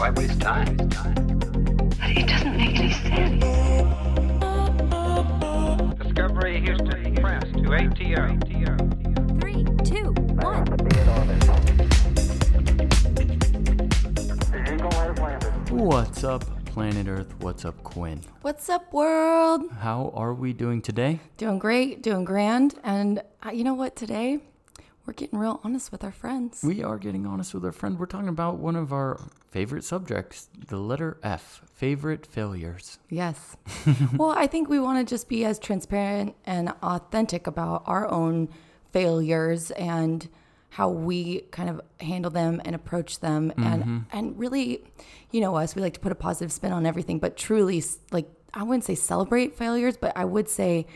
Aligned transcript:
Why 0.00 0.10
waste 0.10 0.40
time? 0.40 0.76
But 0.76 2.10
it 2.16 2.26
doesn't 2.26 2.56
make 2.56 2.78
any 2.78 2.92
sense. 2.92 3.44
Discovery 6.02 6.60
Houston 6.60 7.14
Press 7.16 7.44
to 7.44 7.74
ATO. 7.74 8.38
Three, 9.40 9.64
two, 9.84 10.12
one. 10.40 10.64
What's 15.70 16.24
up, 16.24 16.44
planet 16.66 17.06
Earth? 17.08 17.34
What's 17.40 17.64
up, 17.64 17.82
Quinn? 17.82 18.22
What's 18.42 18.68
up, 18.68 18.92
world? 18.92 19.70
How 19.80 20.12
are 20.14 20.34
we 20.34 20.52
doing 20.52 20.82
today? 20.82 21.20
Doing 21.36 21.58
great, 21.58 22.02
doing 22.02 22.24
grand. 22.24 22.74
And 22.82 23.22
uh, 23.44 23.50
you 23.50 23.64
know 23.64 23.74
what? 23.74 23.96
Today, 23.96 24.40
we're 25.10 25.14
getting 25.14 25.40
real 25.40 25.60
honest 25.64 25.90
with 25.90 26.04
our 26.04 26.12
friends. 26.12 26.62
We 26.62 26.84
are 26.84 26.96
getting 26.96 27.26
honest 27.26 27.52
with 27.52 27.64
our 27.64 27.72
friend. 27.72 27.98
We're 27.98 28.06
talking 28.06 28.28
about 28.28 28.58
one 28.58 28.76
of 28.76 28.92
our 28.92 29.20
favorite 29.50 29.82
subjects, 29.82 30.48
the 30.68 30.76
letter 30.76 31.18
F, 31.24 31.62
favorite 31.74 32.24
failures. 32.24 33.00
Yes. 33.08 33.56
well, 34.16 34.30
I 34.30 34.46
think 34.46 34.68
we 34.68 34.78
want 34.78 35.04
to 35.04 35.12
just 35.12 35.28
be 35.28 35.44
as 35.44 35.58
transparent 35.58 36.36
and 36.46 36.72
authentic 36.80 37.48
about 37.48 37.82
our 37.86 38.08
own 38.08 38.50
failures 38.92 39.72
and 39.72 40.28
how 40.68 40.90
we 40.90 41.40
kind 41.50 41.68
of 41.68 41.80
handle 41.98 42.30
them 42.30 42.62
and 42.64 42.76
approach 42.76 43.18
them 43.18 43.52
and 43.56 43.82
mm-hmm. 43.82 43.98
and 44.12 44.38
really 44.38 44.84
you 45.32 45.40
know 45.40 45.56
us 45.56 45.74
we 45.74 45.82
like 45.82 45.94
to 45.94 46.00
put 46.00 46.12
a 46.12 46.14
positive 46.14 46.52
spin 46.52 46.70
on 46.70 46.86
everything 46.86 47.18
but 47.18 47.36
truly 47.36 47.82
like 48.12 48.28
I 48.54 48.62
wouldn't 48.62 48.84
say 48.84 48.94
celebrate 48.94 49.56
failures 49.56 49.96
but 49.96 50.16
I 50.16 50.24
would 50.24 50.48
say 50.48 50.86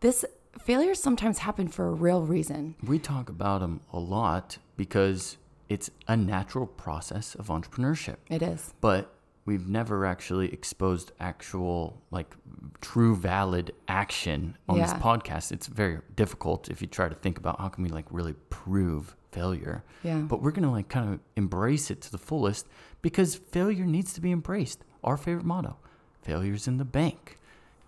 this 0.00 0.26
failures 0.64 1.00
sometimes 1.00 1.38
happen 1.38 1.68
for 1.68 1.86
a 1.88 1.92
real 1.92 2.22
reason. 2.22 2.74
We 2.82 2.98
talk 2.98 3.28
about 3.28 3.60
them 3.60 3.80
a 3.92 3.98
lot 3.98 4.58
because 4.76 5.36
it's 5.68 5.90
a 6.08 6.16
natural 6.16 6.66
process 6.66 7.34
of 7.34 7.46
entrepreneurship. 7.48 8.16
It 8.28 8.42
is. 8.42 8.72
but 8.80 9.10
we've 9.46 9.68
never 9.68 10.06
actually 10.06 10.50
exposed 10.54 11.12
actual 11.20 12.00
like 12.10 12.34
true 12.80 13.14
valid 13.14 13.72
action 13.88 14.56
on 14.70 14.78
this 14.78 14.94
podcast 14.94 15.52
it's 15.52 15.66
very 15.66 15.98
difficult 16.16 16.70
if 16.70 16.80
you 16.80 16.88
try 16.88 17.10
to 17.10 17.14
think 17.14 17.36
about 17.36 17.60
how 17.60 17.68
can 17.68 17.84
we 17.84 17.90
like 17.90 18.06
really 18.10 18.32
prove 18.48 19.14
failure 19.32 19.84
Yeah. 20.02 20.20
but 20.20 20.40
we're 20.40 20.50
gonna 20.50 20.70
like 20.72 20.88
kind 20.88 21.12
of 21.12 21.20
embrace 21.36 21.90
it 21.90 22.00
to 22.02 22.10
the 22.10 22.16
fullest 22.16 22.66
because 23.02 23.34
failure 23.34 23.84
needs 23.84 24.14
to 24.14 24.22
be 24.22 24.32
embraced 24.32 24.82
our 25.02 25.18
favorite 25.18 25.44
motto 25.44 25.76
failure's 26.22 26.66
in 26.66 26.78
the 26.78 26.84
bank 26.86 27.38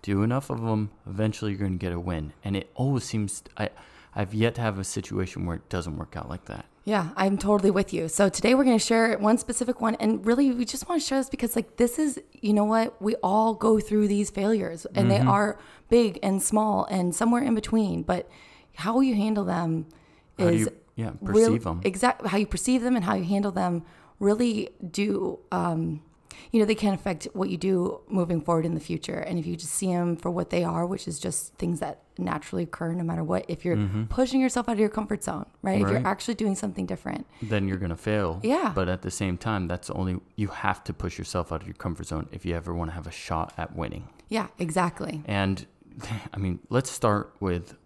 do 0.06 0.22
enough 0.22 0.46
of 0.54 0.60
them 0.68 0.82
eventually 1.14 1.50
you're 1.52 1.60
gonna 1.66 1.76
get 1.86 1.92
a 1.92 2.00
win 2.10 2.24
and 2.44 2.52
it 2.60 2.66
always 2.74 3.04
seems 3.04 3.42
i 3.56 3.68
i've 4.14 4.32
yet 4.42 4.54
to 4.54 4.60
have 4.60 4.78
a 4.78 4.84
situation 4.84 5.38
where 5.46 5.56
it 5.56 5.68
doesn't 5.68 5.96
work 6.02 6.14
out 6.16 6.28
like 6.34 6.44
that 6.52 6.64
Yeah, 6.94 7.06
I'm 7.22 7.36
totally 7.36 7.72
with 7.78 7.90
you. 7.96 8.02
So 8.18 8.22
today 8.38 8.52
we're 8.54 8.62
going 8.70 8.78
to 8.82 8.88
share 8.92 9.18
one 9.18 9.38
specific 9.46 9.76
one. 9.86 9.94
And 10.02 10.10
really, 10.30 10.46
we 10.58 10.64
just 10.74 10.84
want 10.88 11.02
to 11.02 11.06
share 11.08 11.18
this 11.18 11.28
because, 11.36 11.56
like, 11.58 11.68
this 11.82 11.98
is, 12.04 12.10
you 12.46 12.52
know 12.58 12.68
what? 12.74 12.86
We 13.08 13.12
all 13.30 13.50
go 13.66 13.72
through 13.86 14.06
these 14.06 14.28
failures 14.30 14.86
and 14.94 14.96
Mm-hmm. 14.96 15.08
they 15.10 15.18
are 15.36 15.48
big 15.96 16.12
and 16.22 16.36
small 16.50 16.74
and 16.96 17.12
somewhere 17.20 17.42
in 17.42 17.54
between. 17.62 17.96
But 18.12 18.22
how 18.84 18.94
you 19.08 19.14
handle 19.24 19.44
them 19.56 19.86
is 20.38 20.60
you- 20.60 20.76
yeah, 21.02 21.10
perceive 21.24 21.66
'em. 21.66 21.80
Exactly. 21.82 22.28
How 22.30 22.38
you 22.38 22.46
perceive 22.46 22.80
them 22.86 22.94
and 22.94 23.04
how 23.04 23.14
you 23.20 23.24
handle 23.34 23.50
them 23.62 23.82
really 24.20 24.68
do, 25.02 25.40
um, 25.50 26.02
you 26.52 26.60
know, 26.60 26.66
they 26.66 26.74
can 26.74 26.94
affect 26.94 27.26
what 27.32 27.48
you 27.48 27.56
do 27.56 28.00
moving 28.08 28.40
forward 28.40 28.64
in 28.66 28.74
the 28.74 28.80
future. 28.80 29.18
And 29.18 29.38
if 29.38 29.46
you 29.46 29.56
just 29.56 29.72
see 29.72 29.88
them 29.88 30.16
for 30.16 30.30
what 30.30 30.50
they 30.50 30.64
are, 30.64 30.86
which 30.86 31.06
is 31.08 31.18
just 31.18 31.54
things 31.54 31.80
that 31.80 32.02
naturally 32.18 32.62
occur 32.62 32.92
no 32.92 33.04
matter 33.04 33.22
what, 33.22 33.44
if 33.48 33.64
you're 33.64 33.78
pushing 34.08 34.40
yourself 34.40 34.68
out 34.68 34.72
of 34.72 34.78
your 34.78 34.88
comfort 34.88 35.22
zone, 35.24 35.46
right? 35.62 35.80
If 35.80 35.86
Mm-hmm. 35.86 35.96
You're 35.96 36.06
actually 36.06 36.34
doing 36.34 36.54
something 36.56 36.86
different. 36.86 37.26
then 37.42 37.68
you're 37.68 37.76
gonna 37.78 37.96
fail. 37.96 38.40
Yeah. 38.42 38.72
But 38.74 38.88
at 38.88 39.02
the 39.02 39.10
same 39.10 39.36
time, 39.38 39.68
that's 39.68 39.88
only 39.90 40.18
you 40.36 40.48
have 40.48 40.82
to 40.84 40.92
push 40.92 41.18
yourself 41.18 41.52
out 41.52 41.60
of 41.62 41.66
your 41.68 41.74
comfort 41.74 42.06
zone 42.08 42.28
if 42.32 42.44
you 42.44 42.54
ever 42.56 42.74
want 42.74 42.90
to 42.90 42.94
have 42.94 43.06
a 43.06 43.10
shot 43.12 43.52
at 43.56 43.76
winning. 43.76 44.08
Yeah, 44.28 44.48
exactly. 44.58 45.22
And 45.26 45.66
I 46.34 46.38
mean, 46.38 46.58
let's 46.70 46.90
start 46.90 47.34
with 47.40 47.76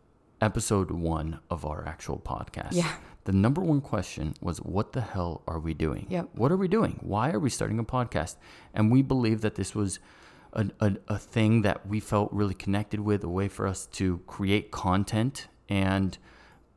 episode 0.41 0.91
one 0.91 1.41
of 1.50 1.66
our 1.66 1.86
actual 1.86 2.19
podcast. 2.19 2.72
Yeah. 2.72 2.91
The 3.25 3.32
number 3.32 3.60
one 3.60 3.81
question 3.81 4.34
was, 4.41 4.58
"What 4.58 4.92
the 4.92 5.00
hell 5.00 5.42
are 5.47 5.58
we 5.58 5.75
doing? 5.75 6.06
Yep. 6.08 6.31
What 6.34 6.50
are 6.50 6.56
we 6.56 6.69
doing? 6.69 6.98
Why 7.03 7.31
are 7.31 7.38
we 7.38 7.50
starting 7.50 7.78
a 7.78 7.84
podcast?" 7.84 8.36
And 8.75 8.91
we 8.91 9.03
believe 9.03 9.41
that 9.42 9.56
this 9.56 9.75
was 9.75 9.98
a, 10.53 10.66
a, 10.81 10.97
a 11.08 11.19
thing 11.19 11.62
that 11.62 11.86
we 11.86 12.00
felt 12.00 12.32
really 12.32 12.54
connected 12.54 13.00
with, 13.00 13.22
a 13.22 13.28
way 13.28 13.48
for 13.48 13.66
us 13.66 13.86
to 13.86 14.19
create 14.26 14.70
content 14.70 15.48
and 15.69 16.19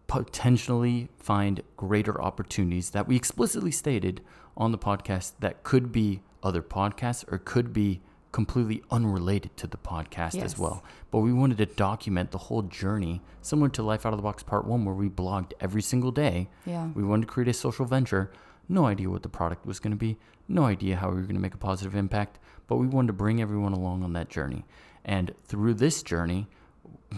potentially 0.08 1.10
find 1.18 1.62
greater 1.78 2.22
opportunities 2.22 2.92
that 2.92 3.08
we 3.08 3.16
explicitly 3.16 3.72
stated 3.72 4.22
on 4.56 4.72
the 4.72 4.78
podcast 4.78 5.34
that 5.40 5.64
could 5.64 5.92
be 5.92 6.22
other 6.44 6.62
podcasts 6.62 7.26
or 7.32 7.38
could 7.38 7.74
be 7.74 8.02
completely 8.34 8.84
unrelated 8.92 9.56
to 9.56 9.68
the 9.68 9.78
podcast 9.78 10.42
as 10.42 10.58
well. 10.60 10.84
But 11.12 11.20
we 11.20 11.32
wanted 11.32 11.58
to 11.60 11.66
document 11.66 12.32
the 12.32 12.38
whole 12.38 12.64
journey, 12.64 13.22
similar 13.42 13.70
to 13.70 13.82
Life 13.84 14.06
Out 14.06 14.12
of 14.12 14.18
the 14.18 14.24
Box 14.24 14.44
Part 14.44 14.66
1, 14.66 14.84
where 14.84 14.94
we 14.96 15.08
blogged 15.08 15.54
every 15.62 15.82
single 15.82 16.12
day. 16.12 16.50
Yeah. 16.66 16.90
We 16.94 17.04
wanted 17.04 17.28
to 17.28 17.32
create 17.34 17.48
a 17.48 17.54
social 17.54 17.86
venture. 17.86 18.32
No 18.68 18.86
idea 18.86 19.10
what 19.10 19.24
the 19.24 19.30
product 19.30 19.66
was 19.66 19.80
going 19.80 19.92
to 19.92 19.98
be, 19.98 20.18
no 20.48 20.64
idea 20.66 20.98
how 20.98 21.08
we 21.10 21.16
were 21.16 21.22
going 21.22 21.36
to 21.36 21.42
make 21.42 21.54
a 21.54 21.58
positive 21.58 21.96
impact, 21.96 22.40
but 22.68 22.76
we 22.78 22.88
wanted 22.88 23.08
to 23.08 23.14
bring 23.14 23.42
everyone 23.42 23.72
along 23.74 24.04
on 24.04 24.14
that 24.14 24.30
journey. 24.30 24.66
And 25.06 25.34
through 25.46 25.76
this 25.76 26.02
journey, 26.04 26.48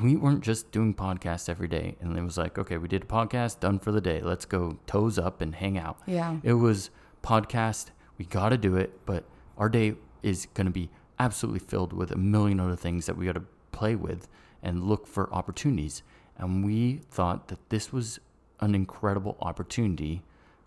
we 0.03 0.15
weren't 0.15 0.41
just 0.41 0.71
doing 0.71 0.93
podcasts 0.93 1.47
every 1.47 1.67
day 1.69 1.95
and 2.01 2.17
it 2.17 2.21
was 2.21 2.37
like 2.37 2.57
okay 2.59 2.77
we 2.77 2.87
did 2.89 3.03
a 3.03 3.05
podcast 3.05 3.61
done 3.61 3.79
for 3.79 3.93
the 3.93 4.01
day 4.01 4.19
let's 4.21 4.43
go 4.43 4.77
toes 4.87 5.17
up 5.17 5.39
and 5.39 5.55
hang 5.55 5.77
out 5.77 5.97
Yeah. 6.05 6.35
it 6.43 6.51
was 6.53 6.89
podcast 7.23 7.91
we 8.17 8.25
got 8.25 8.49
to 8.49 8.57
do 8.57 8.75
it 8.75 9.05
but 9.05 9.23
our 9.57 9.69
day 9.69 9.95
is 10.21 10.47
going 10.53 10.65
to 10.65 10.71
be 10.71 10.89
absolutely 11.19 11.59
filled 11.59 11.93
with 11.93 12.11
a 12.11 12.17
million 12.17 12.59
other 12.59 12.75
things 12.75 13.05
that 13.05 13.17
we 13.17 13.25
got 13.25 13.33
to 13.33 13.43
play 13.71 13.95
with 13.95 14.27
and 14.61 14.83
look 14.83 15.07
for 15.07 15.31
opportunities. 15.33 16.03
And 16.37 16.65
we 16.65 17.01
thought 17.09 17.47
that 17.49 17.69
this 17.69 17.93
was 17.93 18.19
an 18.59 18.75
incredible 18.75 19.37
opportunity 19.41 20.23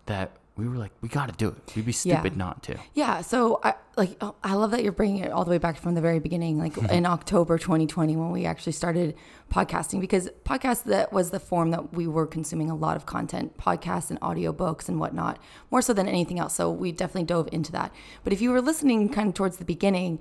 that 0.06 0.32
we 0.58 0.68
were 0.68 0.76
like 0.76 0.92
we 1.00 1.08
got 1.08 1.28
to 1.30 1.34
do 1.36 1.48
it 1.48 1.76
we'd 1.76 1.86
be 1.86 1.92
Yeah. 1.92 2.16
stupid 2.20 2.36
not 2.36 2.62
to 2.64 2.76
Yeah. 2.92 3.20
So 3.22 3.60
I 3.62 3.74
like 3.96 4.16
oh, 4.20 4.34
I 4.44 4.54
love 4.54 4.72
that 4.72 4.82
you're 4.82 4.92
bringing 4.92 5.22
it 5.24 5.30
all 5.32 5.44
the 5.44 5.50
way 5.50 5.58
back 5.58 5.76
from 5.78 5.94
the 5.94 6.00
very 6.00 6.18
beginning, 6.18 6.58
like 6.58 6.76
in 6.90 7.06
October 7.06 7.56
2020 7.58 8.16
when 8.16 8.30
we 8.32 8.44
actually 8.44 8.72
started 8.72 9.14
podcasting 9.52 10.00
because 10.00 10.28
podcast 10.44 10.84
that 10.84 11.12
was 11.12 11.30
the 11.30 11.40
form 11.40 11.70
that 11.70 11.94
we 11.94 12.06
were 12.06 12.26
consuming 12.26 12.70
a 12.70 12.74
lot 12.76 12.96
of 12.96 13.06
content, 13.06 13.56
podcasts 13.56 14.10
and 14.10 14.20
audiobooks 14.20 14.88
and 14.88 14.98
whatnot, 15.00 15.38
more 15.70 15.80
so 15.80 15.92
than 15.92 16.08
anything 16.08 16.38
else. 16.38 16.54
So 16.54 16.70
we 16.70 16.92
definitely 16.92 17.24
dove 17.24 17.48
into 17.52 17.72
that. 17.72 17.92
But 18.24 18.32
if 18.32 18.40
you 18.40 18.50
were 18.50 18.60
listening 18.60 19.08
kind 19.08 19.28
of 19.28 19.34
towards 19.34 19.56
the 19.58 19.64
beginning, 19.64 20.18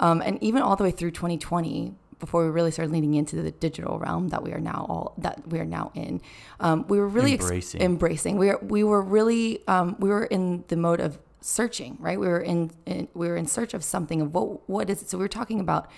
um, 0.00 0.22
and 0.22 0.40
even 0.42 0.62
all 0.62 0.76
the 0.76 0.84
way 0.84 0.90
through 0.92 1.10
2020 1.10 1.94
before 2.18 2.44
we 2.44 2.50
really 2.50 2.70
started 2.70 2.92
leaning 2.92 3.14
into 3.14 3.36
the 3.42 3.50
digital 3.50 3.98
realm 3.98 4.28
that 4.28 4.42
we 4.42 4.52
are 4.52 4.60
now 4.60 4.86
all 4.88 5.14
that 5.18 5.46
we 5.48 5.58
are 5.58 5.64
now 5.64 5.90
in 5.94 6.20
um, 6.60 6.84
we 6.88 6.98
were 6.98 7.08
really 7.08 7.34
ex- 7.34 7.44
Embracing. 7.44 7.80
embracing. 7.80 8.38
We 8.38 8.46
were 8.48 8.58
we 8.62 8.84
were 8.84 9.02
really 9.02 9.66
um, 9.68 9.96
we 9.98 10.08
were 10.08 10.24
in 10.24 10.64
the 10.68 10.76
mode 10.76 11.00
of 11.00 11.18
searching 11.40 11.96
right? 12.00 12.18
We 12.18 12.26
were 12.26 12.40
in, 12.40 12.70
in 12.86 13.08
we 13.14 13.28
were 13.28 13.36
in 13.36 13.46
search 13.46 13.72
of 13.74 13.84
something 13.84 14.20
of 14.20 14.34
what 14.34 14.68
what 14.68 14.90
is 14.90 15.02
it? 15.02 15.10
So 15.10 15.18
we 15.18 15.24
were 15.24 15.28
talking 15.28 15.60
about 15.60 15.88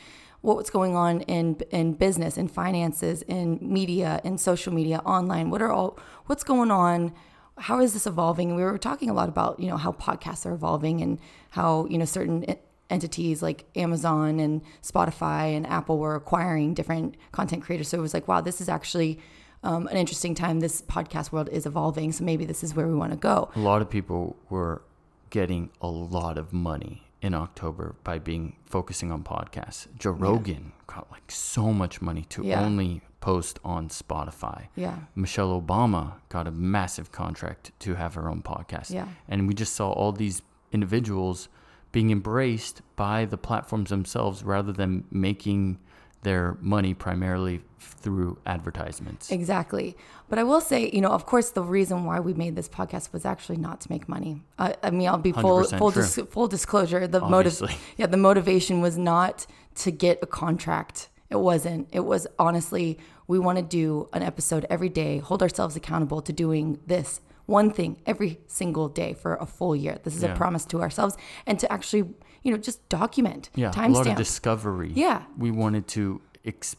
what's 0.43 0.71
going 0.71 0.97
on 0.97 1.21
in 1.23 1.57
in 1.71 1.95
business 1.95 2.37
in 2.39 2.49
finances 2.49 3.23
in 3.23 3.59
media 3.61 4.21
in 4.25 4.39
social 4.39 4.73
media 4.73 4.99
online. 5.05 5.51
What 5.51 5.63
are 5.63 5.73
all 5.73 5.99
what's 6.27 6.45
going 6.45 6.71
on? 6.71 7.13
How 7.59 7.81
is 7.81 7.93
this 7.93 8.07
evolving? 8.07 8.55
We 8.57 8.63
were 8.63 8.78
talking 8.78 9.11
a 9.11 9.15
lot 9.15 9.28
about 9.28 9.61
you 9.61 9.69
know 9.69 9.77
how 9.77 9.93
podcasts 9.93 10.47
are 10.47 10.53
evolving 10.53 11.01
and 11.01 11.19
how 11.51 11.87
you 11.91 11.99
know 11.99 12.05
certain 12.07 12.45
entities 12.91 13.42
like 13.42 13.65
Amazon 13.77 14.41
and 14.41 14.63
Spotify 14.83 15.57
and 15.57 15.66
Apple 15.66 15.98
were 15.98 16.15
acquiring 16.16 16.75
different 16.75 17.16
content 17.33 17.63
creators. 17.63 17.89
So 17.89 17.98
it 17.98 18.03
was 18.03 18.13
like, 18.15 18.28
wow, 18.28 18.41
this 18.41 18.60
is 18.60 18.69
actually 18.69 19.19
um, 19.63 19.87
an 19.89 19.97
interesting 19.97 20.34
time. 20.34 20.60
This 20.60 20.83
podcast 20.83 21.33
world 21.33 21.48
is 21.51 21.66
evolving. 21.66 22.13
So 22.13 22.25
maybe 22.25 22.45
this 22.45 22.63
is 22.65 22.75
where 22.75 22.87
we 22.89 22.95
want 22.95 23.13
to 23.13 23.19
go. 23.19 23.51
a 23.54 23.60
lot 23.60 23.81
of 23.83 23.89
people 23.91 24.37
were 24.51 24.83
getting 25.31 25.71
a 25.81 25.87
lot 25.89 26.37
of 26.39 26.53
money 26.53 27.03
in 27.22 27.34
October 27.34 27.95
by 28.03 28.19
being 28.19 28.57
focusing 28.65 29.13
on 29.13 29.22
podcasts. 29.22 29.87
Joe 29.98 30.10
Rogan 30.13 30.72
got 30.87 31.10
like 31.13 31.31
so 31.31 31.72
much 31.72 32.01
money 32.01 32.25
to 32.31 32.42
Yeah. 32.45 32.65
only 32.65 33.03
post 33.21 33.59
on 33.63 33.89
Spotify. 33.91 34.69
Yeah. 34.75 34.97
Michelle 35.15 35.60
Obama 35.60 36.15
got 36.31 36.47
a 36.48 36.51
massive 36.51 37.13
contract 37.13 37.71
to 37.81 37.95
have 37.95 38.15
her 38.15 38.28
own 38.31 38.41
podcast. 38.42 38.91
Yeah. 38.91 39.07
And 39.28 39.47
we 39.47 39.53
just 39.53 39.75
saw 39.75 39.91
all 39.91 40.13
these 40.13 40.41
individuals 40.72 41.48
being 41.92 42.10
embraced 42.10 42.83
by 42.97 43.25
the 43.25 43.37
platforms 43.37 43.91
themselves 43.91 44.42
rather 44.45 44.72
than 44.72 45.04
making 45.10 45.78
their 46.22 46.57
money 46.60 46.95
primarily 46.95 47.63
through 47.78 48.39
advertisements. 48.47 49.31
Exactly. 49.31 49.97
But 50.28 50.39
I 50.39 50.42
will 50.42 50.60
say, 50.60 50.91
you 50.92 51.01
know, 51.01 51.09
of 51.09 51.27
course, 51.27 51.51
the 51.51 51.63
reason 51.63 52.04
why 52.04 52.21
we 52.21 52.34
made 52.34 52.54
this 52.54 52.69
podcast 52.69 53.13
was 53.13 53.25
actually 53.25 53.57
not 53.57 53.81
to 53.83 53.91
make 53.91 54.09
money. 54.09 54.42
I, 54.59 54.75
I 54.83 54.91
mean, 54.91 55.09
I'll 55.09 55.19
be 55.19 55.33
full 55.33 55.65
full 55.65 55.91
dis- 55.91 56.21
full 56.31 56.47
disclosure. 56.47 57.07
The 57.07 57.21
motive, 57.21 57.63
yeah, 57.97 58.07
the 58.07 58.16
motivation 58.16 58.81
was 58.81 58.98
not 58.98 59.47
to 59.77 59.91
get 59.91 60.19
a 60.22 60.27
contract. 60.27 61.09
It 61.31 61.37
wasn't. 61.37 61.89
It 61.92 62.01
was 62.01 62.27
honestly, 62.39 62.98
we 63.27 63.39
want 63.39 63.59
to 63.59 63.65
do 63.65 64.09
an 64.13 64.22
episode 64.22 64.66
every 64.69 64.89
day, 64.89 65.19
hold 65.19 65.42
ourselves 65.42 65.75
accountable 65.77 66.21
to 66.22 66.33
doing 66.33 66.81
this 66.87 67.21
one 67.51 67.71
thing 67.71 67.91
every 68.07 68.33
single 68.47 68.89
day 68.89 69.13
for 69.23 69.35
a 69.37 69.47
full 69.47 69.75
year. 69.85 69.99
This 70.05 70.15
is 70.17 70.23
Yeah. 70.23 70.33
a 70.33 70.37
promise 70.37 70.65
to 70.67 70.81
ourselves 70.81 71.17
and 71.47 71.59
to 71.59 71.67
actually, 71.73 72.03
you 72.45 72.51
know, 72.53 72.57
just 72.59 72.89
document 72.89 73.51
Yeah, 73.55 73.73
a 73.77 73.89
lot 73.89 74.07
of 74.07 74.17
discovery. 74.17 74.93
Yeah. 74.95 75.25
we 75.37 75.51
wanted 75.51 75.85
to 75.97 76.21
ex- 76.45 76.77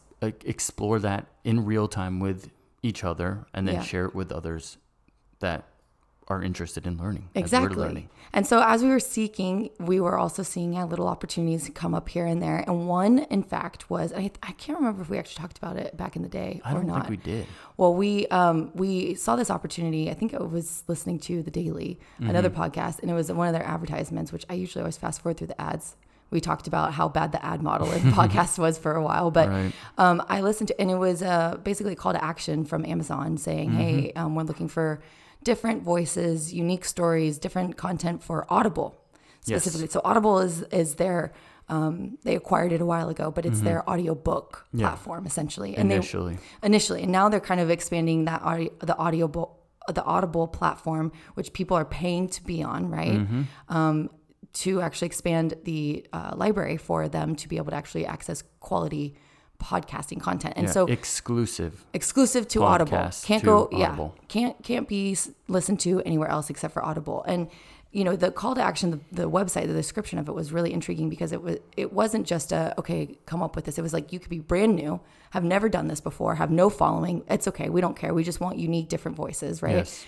explore 0.54 0.98
that 1.00 1.26
in 1.44 1.64
real 1.72 1.88
time 1.88 2.20
with 2.20 2.50
each 2.82 3.04
other, 3.04 3.46
and 3.54 3.66
then 3.68 3.76
Yeah. 3.76 3.82
share 3.82 4.06
it 4.06 4.14
with 4.14 4.32
others 4.32 4.78
that 5.40 5.60
are 6.32 6.42
interested 6.42 6.86
in 6.86 6.98
learning. 6.98 7.28
Exactly. 7.34 7.76
learning. 7.76 8.08
And 8.34 8.46
so 8.46 8.62
as 8.62 8.82
we 8.82 8.88
were 8.88 9.00
seeking, 9.16 9.70
we 9.78 10.00
were 10.00 10.16
also 10.18 10.42
seeing 10.42 10.72
yeah, 10.72 10.84
little 10.84 11.06
opportunities 11.08 11.70
come 11.74 11.94
up 11.94 12.08
here 12.08 12.24
and 12.26 12.42
there. 12.42 12.64
And 12.66 12.88
one, 12.88 13.14
in 13.36 13.42
fact, 13.42 13.90
was 13.90 14.12
I, 14.12 14.30
I 14.42 14.52
can't 14.52 14.78
remember 14.78 15.02
if 15.02 15.10
we 15.10 15.18
actually 15.18 15.40
talked 15.42 15.58
about 15.58 15.76
it 15.76 15.96
back 15.96 16.16
in 16.16 16.22
the 16.22 16.28
day 16.28 16.60
I 16.64 16.72
or 16.72 16.82
don't 16.82 16.90
think 16.94 17.08
we 17.10 17.16
did. 17.18 17.46
Well, 17.76 17.94
we 17.94 18.26
um, 18.28 18.70
we 18.74 19.14
saw 19.14 19.36
this 19.36 19.50
opportunity. 19.50 20.10
I 20.10 20.14
think 20.14 20.32
I 20.34 20.42
was 20.42 20.82
listening 20.88 21.18
to 21.28 21.42
the 21.42 21.50
Daily, 21.50 21.98
another 22.18 22.48
Mm-hmm. 22.50 22.62
podcast, 22.62 23.00
and 23.00 23.10
it 23.10 23.14
was 23.14 23.30
one 23.30 23.48
of 23.48 23.54
their 23.54 23.66
advertisements, 23.74 24.32
which 24.32 24.46
I 24.48 24.54
usually 24.54 24.82
always 24.82 24.96
fast 24.96 25.20
forward 25.22 25.36
through 25.38 25.48
the 25.48 25.60
ads. 25.60 25.96
We 26.30 26.40
talked 26.40 26.66
about 26.66 26.94
how 26.94 27.10
bad 27.10 27.32
the 27.32 27.44
ad 27.44 27.62
model 27.62 27.90
in 27.92 28.00
podcast 28.20 28.58
was 28.58 28.78
for 28.78 28.92
a 28.94 29.02
while, 29.02 29.30
but 29.30 29.48
Right. 29.50 29.72
um, 29.98 30.22
I 30.30 30.40
listened 30.40 30.68
to, 30.68 30.80
and 30.80 30.90
it 30.90 30.94
was 30.96 31.22
uh, 31.22 31.58
basically 31.62 31.92
a 31.92 31.96
call 31.96 32.14
to 32.14 32.24
action 32.24 32.64
from 32.64 32.86
Amazon 32.86 33.36
saying, 33.36 33.68
Mm-hmm. 33.68 33.78
"Hey, 33.78 34.12
um, 34.16 34.34
we're 34.34 34.44
looking 34.44 34.68
for 34.68 35.02
different 35.44 35.82
voices, 35.82 36.52
unique 36.52 36.84
stories, 36.84 37.38
different 37.38 37.76
content 37.76 38.22
for 38.22 38.46
Audible 38.48 38.96
Yes. 39.44 39.62
specifically." 39.62 39.90
So 39.90 40.00
Audible 40.04 40.38
is 40.40 40.62
is 40.70 40.94
their 40.96 41.32
um, 41.68 42.18
they 42.24 42.34
acquired 42.36 42.72
it 42.72 42.80
a 42.80 42.86
while 42.86 43.08
ago, 43.08 43.30
but 43.30 43.46
it's 43.46 43.60
their 43.60 43.88
audiobook 43.88 44.48
Mm-hmm. 44.66 44.80
Yeah. 44.80 44.88
platform 44.88 45.26
essentially. 45.26 45.76
And 45.76 45.90
they, 45.90 45.94
Initially, 45.96 46.38
initially, 46.62 47.02
and 47.04 47.12
now 47.12 47.28
they're 47.28 47.40
kind 47.40 47.60
of 47.60 47.70
expanding 47.70 48.24
that 48.26 48.42
audio, 48.42 48.70
the 48.80 48.96
audio 48.96 49.26
the 49.88 50.04
Audible 50.04 50.46
platform, 50.48 51.12
which 51.34 51.52
people 51.52 51.76
are 51.76 51.84
paying 51.84 52.28
to 52.28 52.42
be 52.44 52.62
on, 52.62 52.88
right? 52.88 53.18
Mm-hmm. 53.20 53.42
Um, 53.68 54.10
to 54.54 54.80
actually 54.82 55.06
expand 55.06 55.54
the 55.64 56.06
uh, 56.12 56.32
library 56.36 56.76
for 56.76 57.08
them 57.08 57.34
to 57.36 57.48
be 57.48 57.56
able 57.56 57.70
to 57.70 57.76
actually 57.76 58.04
access 58.06 58.44
quality 58.60 59.14
podcasting 59.62 60.20
content, 60.20 60.54
and 60.56 60.66
yeah, 60.66 60.72
so 60.72 60.86
exclusive. 60.86 61.84
exclusive 61.94 62.48
to 62.48 62.62
Audible. 62.62 63.10
Can't 63.22 63.40
to 63.40 63.46
go, 63.46 63.68
Audible. 63.72 64.14
yeah, 64.16 64.24
can't 64.28 64.62
can't 64.62 64.88
be 64.88 65.16
listened 65.48 65.80
to 65.80 66.00
anywhere 66.02 66.28
else 66.28 66.50
except 66.50 66.74
for 66.74 66.84
Audible. 66.84 67.22
And 67.26 67.48
you 67.92 68.04
know, 68.04 68.16
the 68.16 68.30
call 68.30 68.54
to 68.54 68.62
action, 68.62 68.90
the, 68.90 69.22
the 69.24 69.30
website, 69.30 69.66
the 69.66 69.74
description 69.74 70.18
of 70.18 70.26
it 70.26 70.32
was 70.32 70.50
really 70.50 70.72
intriguing 70.72 71.10
because 71.10 71.30
it 71.30 71.42
was 71.42 71.58
it 71.76 71.92
wasn't 71.92 72.26
just 72.26 72.50
a 72.50 72.74
okay, 72.78 73.16
come 73.26 73.42
up 73.42 73.54
with 73.54 73.66
this. 73.66 73.78
It 73.78 73.82
was 73.82 73.92
like 73.92 74.12
you 74.12 74.18
could 74.18 74.30
be 74.30 74.38
brand 74.38 74.74
new, 74.76 75.00
have 75.30 75.44
never 75.44 75.68
done 75.68 75.88
this 75.88 76.00
before, 76.00 76.34
have 76.36 76.50
no 76.50 76.70
following. 76.70 77.22
It's 77.28 77.46
okay, 77.48 77.68
we 77.68 77.82
don't 77.82 77.96
care. 77.96 78.14
We 78.14 78.24
just 78.24 78.40
want 78.40 78.58
unique, 78.58 78.88
different 78.88 79.16
voices, 79.16 79.62
right? 79.62 79.76
Yes. 79.76 80.06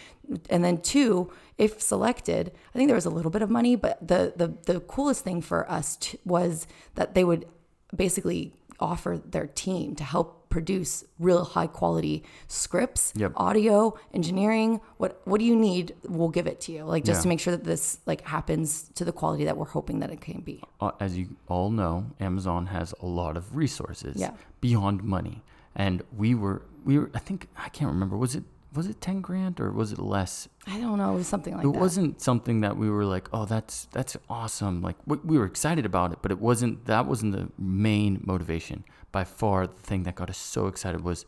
And 0.49 0.65
then 0.65 0.79
two, 0.81 1.31
if 1.59 1.83
selected, 1.83 2.53
I 2.75 2.79
think 2.79 2.89
there 2.89 2.95
was 2.95 3.05
a 3.05 3.11
little 3.11 3.31
bit 3.31 3.43
of 3.43 3.51
money, 3.51 3.77
but 3.77 4.07
the 4.07 4.33
the 4.35 4.55
the 4.73 4.81
coolest 4.81 5.23
thing 5.23 5.43
for 5.43 5.71
us 5.71 5.97
t- 5.97 6.19
was 6.25 6.67
that 6.95 7.15
they 7.15 7.25
would 7.25 7.47
basically 7.95 8.55
offer 8.85 9.19
their 9.19 9.47
team 9.47 9.95
to 9.97 10.05
help 10.05 10.49
produce 10.51 11.03
real 11.19 11.45
high 11.45 11.67
quality 11.67 12.23
scripts, 12.47 13.13
Yep. 13.17 13.33
audio, 13.37 13.95
engineering. 14.13 14.81
What 14.99 15.21
what 15.25 15.39
do 15.41 15.45
you 15.45 15.57
need? 15.57 15.95
We'll 16.09 16.29
give 16.39 16.47
it 16.47 16.61
to 16.63 16.73
you. 16.73 16.85
Like 16.85 17.05
just 17.05 17.19
Yeah. 17.19 17.23
to 17.23 17.29
make 17.29 17.41
sure 17.41 17.57
that 17.57 17.65
this 17.65 17.99
like 18.07 18.21
happens 18.37 18.91
to 18.95 19.05
the 19.05 19.13
quality 19.13 19.45
that 19.47 19.57
we're 19.57 19.73
hoping 19.79 19.99
that 20.01 20.11
it 20.11 20.21
can 20.21 20.41
be. 20.43 20.63
uh, 20.81 20.93
as 21.01 21.17
you 21.19 21.27
all 21.49 21.71
know, 21.71 22.07
Amazon 22.21 22.67
has 22.67 22.95
a 23.03 23.07
lot 23.07 23.37
of 23.37 23.57
resources 23.57 24.17
Yeah. 24.17 24.33
beyond 24.61 25.03
money, 25.03 25.43
and 25.75 26.03
we 26.17 26.35
were 26.35 26.63
we 26.85 26.99
were 26.99 27.11
I 27.15 27.19
think 27.19 27.49
I 27.57 27.69
can't 27.71 27.91
remember 27.91 28.17
was 28.17 28.35
it 28.37 28.45
was 28.73 28.87
it 28.87 29.01
ten 29.01 29.21
grand 29.21 29.61
or 29.61 29.73
was 29.73 29.91
it 29.93 29.99
less? 29.99 30.49
I 30.67 30.81
don't 30.81 30.99
know, 30.99 31.13
it 31.13 31.17
was 31.17 31.27
something 31.27 31.55
like 31.55 31.65
it 31.65 31.73
that. 31.73 31.79
wasn't 31.79 32.21
something 32.21 32.61
that 32.63 32.77
we 32.77 32.89
were 32.89 33.05
like, 33.05 33.29
oh, 33.33 33.45
that's 33.45 33.87
that's 33.93 34.17
awesome. 34.31 34.81
Like 34.83 34.97
we, 35.07 35.19
we 35.19 35.39
were 35.39 35.45
excited 35.45 35.85
about 35.85 36.13
it, 36.13 36.19
but 36.23 36.31
it 36.31 36.41
wasn't. 36.41 36.87
That 36.87 37.07
wasn't 37.07 37.33
the 37.33 37.49
main 37.59 38.21
motivation. 38.25 38.85
By 39.13 39.25
far, 39.25 39.67
the 39.67 39.75
thing 39.75 40.05
that 40.05 40.15
got 40.15 40.31
us 40.31 40.39
so 40.39 40.67
excited 40.67 41.03
was, 41.03 41.27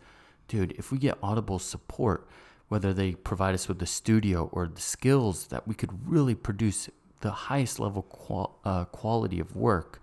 dude, 0.48 0.72
if 0.72 0.90
we 0.90 0.98
get 0.98 1.18
Audible 1.22 1.58
support, 1.58 2.26
whether 2.68 2.92
they 2.92 3.12
provide 3.12 3.54
us 3.54 3.68
with 3.68 3.78
the 3.78 3.86
studio 3.86 4.48
or 4.52 4.66
the 4.66 4.80
skills 4.80 5.46
that 5.48 5.68
we 5.68 5.74
could 5.74 5.90
really 6.08 6.34
produce 6.34 6.88
the 7.20 7.30
highest 7.30 7.78
level 7.78 8.02
qual- 8.02 8.58
uh, 8.64 8.84
quality 8.86 9.38
of 9.38 9.54
work, 9.54 10.00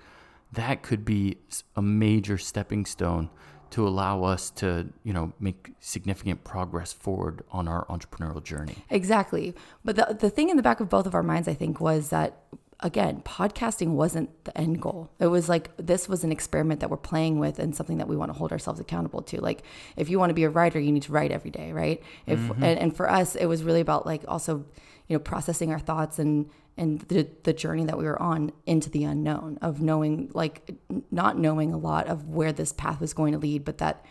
that 0.51 0.81
could 0.83 1.03
be 1.03 1.37
a 1.75 1.81
major 1.81 2.37
stepping 2.37 2.85
stone 2.85 3.29
to 3.73 3.87
allow 3.87 4.23
us 4.23 4.51
to, 4.51 4.87
you 5.03 5.11
know, 5.11 5.33
make 5.39 5.71
significant 5.79 6.43
progress 6.43 6.93
forward 6.93 7.43
on 7.51 7.67
our 7.67 7.85
entrepreneurial 7.87 8.43
journey. 8.43 8.75
Exactly. 8.91 9.55
But 9.83 9.95
the, 9.95 10.15
the 10.19 10.29
thing 10.29 10.49
in 10.49 10.57
the 10.57 10.63
back 10.63 10.79
of 10.79 10.89
both 10.89 11.07
of 11.07 11.15
our 11.15 11.23
minds, 11.23 11.47
I 11.47 11.55
think, 11.55 11.81
was 11.81 12.09
that, 12.09 12.37
again, 12.81 13.23
podcasting 13.25 13.95
wasn't 13.95 14.29
the 14.43 14.55
end 14.55 14.79
goal. 14.79 15.09
It 15.19 15.25
was 15.25 15.49
like 15.49 15.71
this 15.77 16.07
was 16.07 16.23
an 16.23 16.31
experiment 16.31 16.81
that 16.81 16.91
we're 16.91 16.97
playing 16.97 17.39
with 17.39 17.57
and 17.57 17.75
something 17.75 17.97
that 17.97 18.07
we 18.07 18.15
want 18.15 18.31
to 18.31 18.37
hold 18.37 18.51
ourselves 18.51 18.79
accountable 18.79 19.23
to. 19.23 19.41
Like, 19.41 19.63
if 19.97 20.07
you 20.07 20.19
want 20.19 20.29
to 20.29 20.35
be 20.35 20.43
a 20.43 20.51
writer, 20.51 20.79
you 20.79 20.91
need 20.91 21.03
to 21.03 21.11
write 21.11 21.31
every 21.31 21.49
day, 21.49 21.71
right? 21.71 21.99
If 22.27 22.37
mm-hmm. 22.37 22.63
and, 22.63 22.77
and 22.79 22.95
for 22.95 23.09
us, 23.09 23.35
it 23.35 23.47
was 23.47 23.63
really 23.63 23.81
about 23.81 24.05
like 24.05 24.23
also, 24.27 24.65
you 25.07 25.15
know, 25.15 25.19
processing 25.19 25.71
our 25.71 25.79
thoughts 25.79 26.19
and 26.19 26.47
and 26.77 26.99
the, 27.01 27.27
the 27.43 27.53
journey 27.53 27.85
that 27.85 27.97
we 27.97 28.03
were 28.05 28.21
on 28.21 28.51
into 28.65 28.89
the 28.89 29.03
unknown 29.03 29.57
of 29.61 29.81
knowing 29.81 30.31
like 30.33 30.75
not 31.11 31.37
knowing 31.37 31.73
a 31.73 31.77
lot 31.77 32.07
of 32.07 32.29
where 32.29 32.51
this 32.51 32.73
path 32.73 32.99
was 32.99 33.13
going 33.13 33.33
to 33.33 33.39
lead 33.39 33.63
but 33.63 33.77
that 33.77 34.03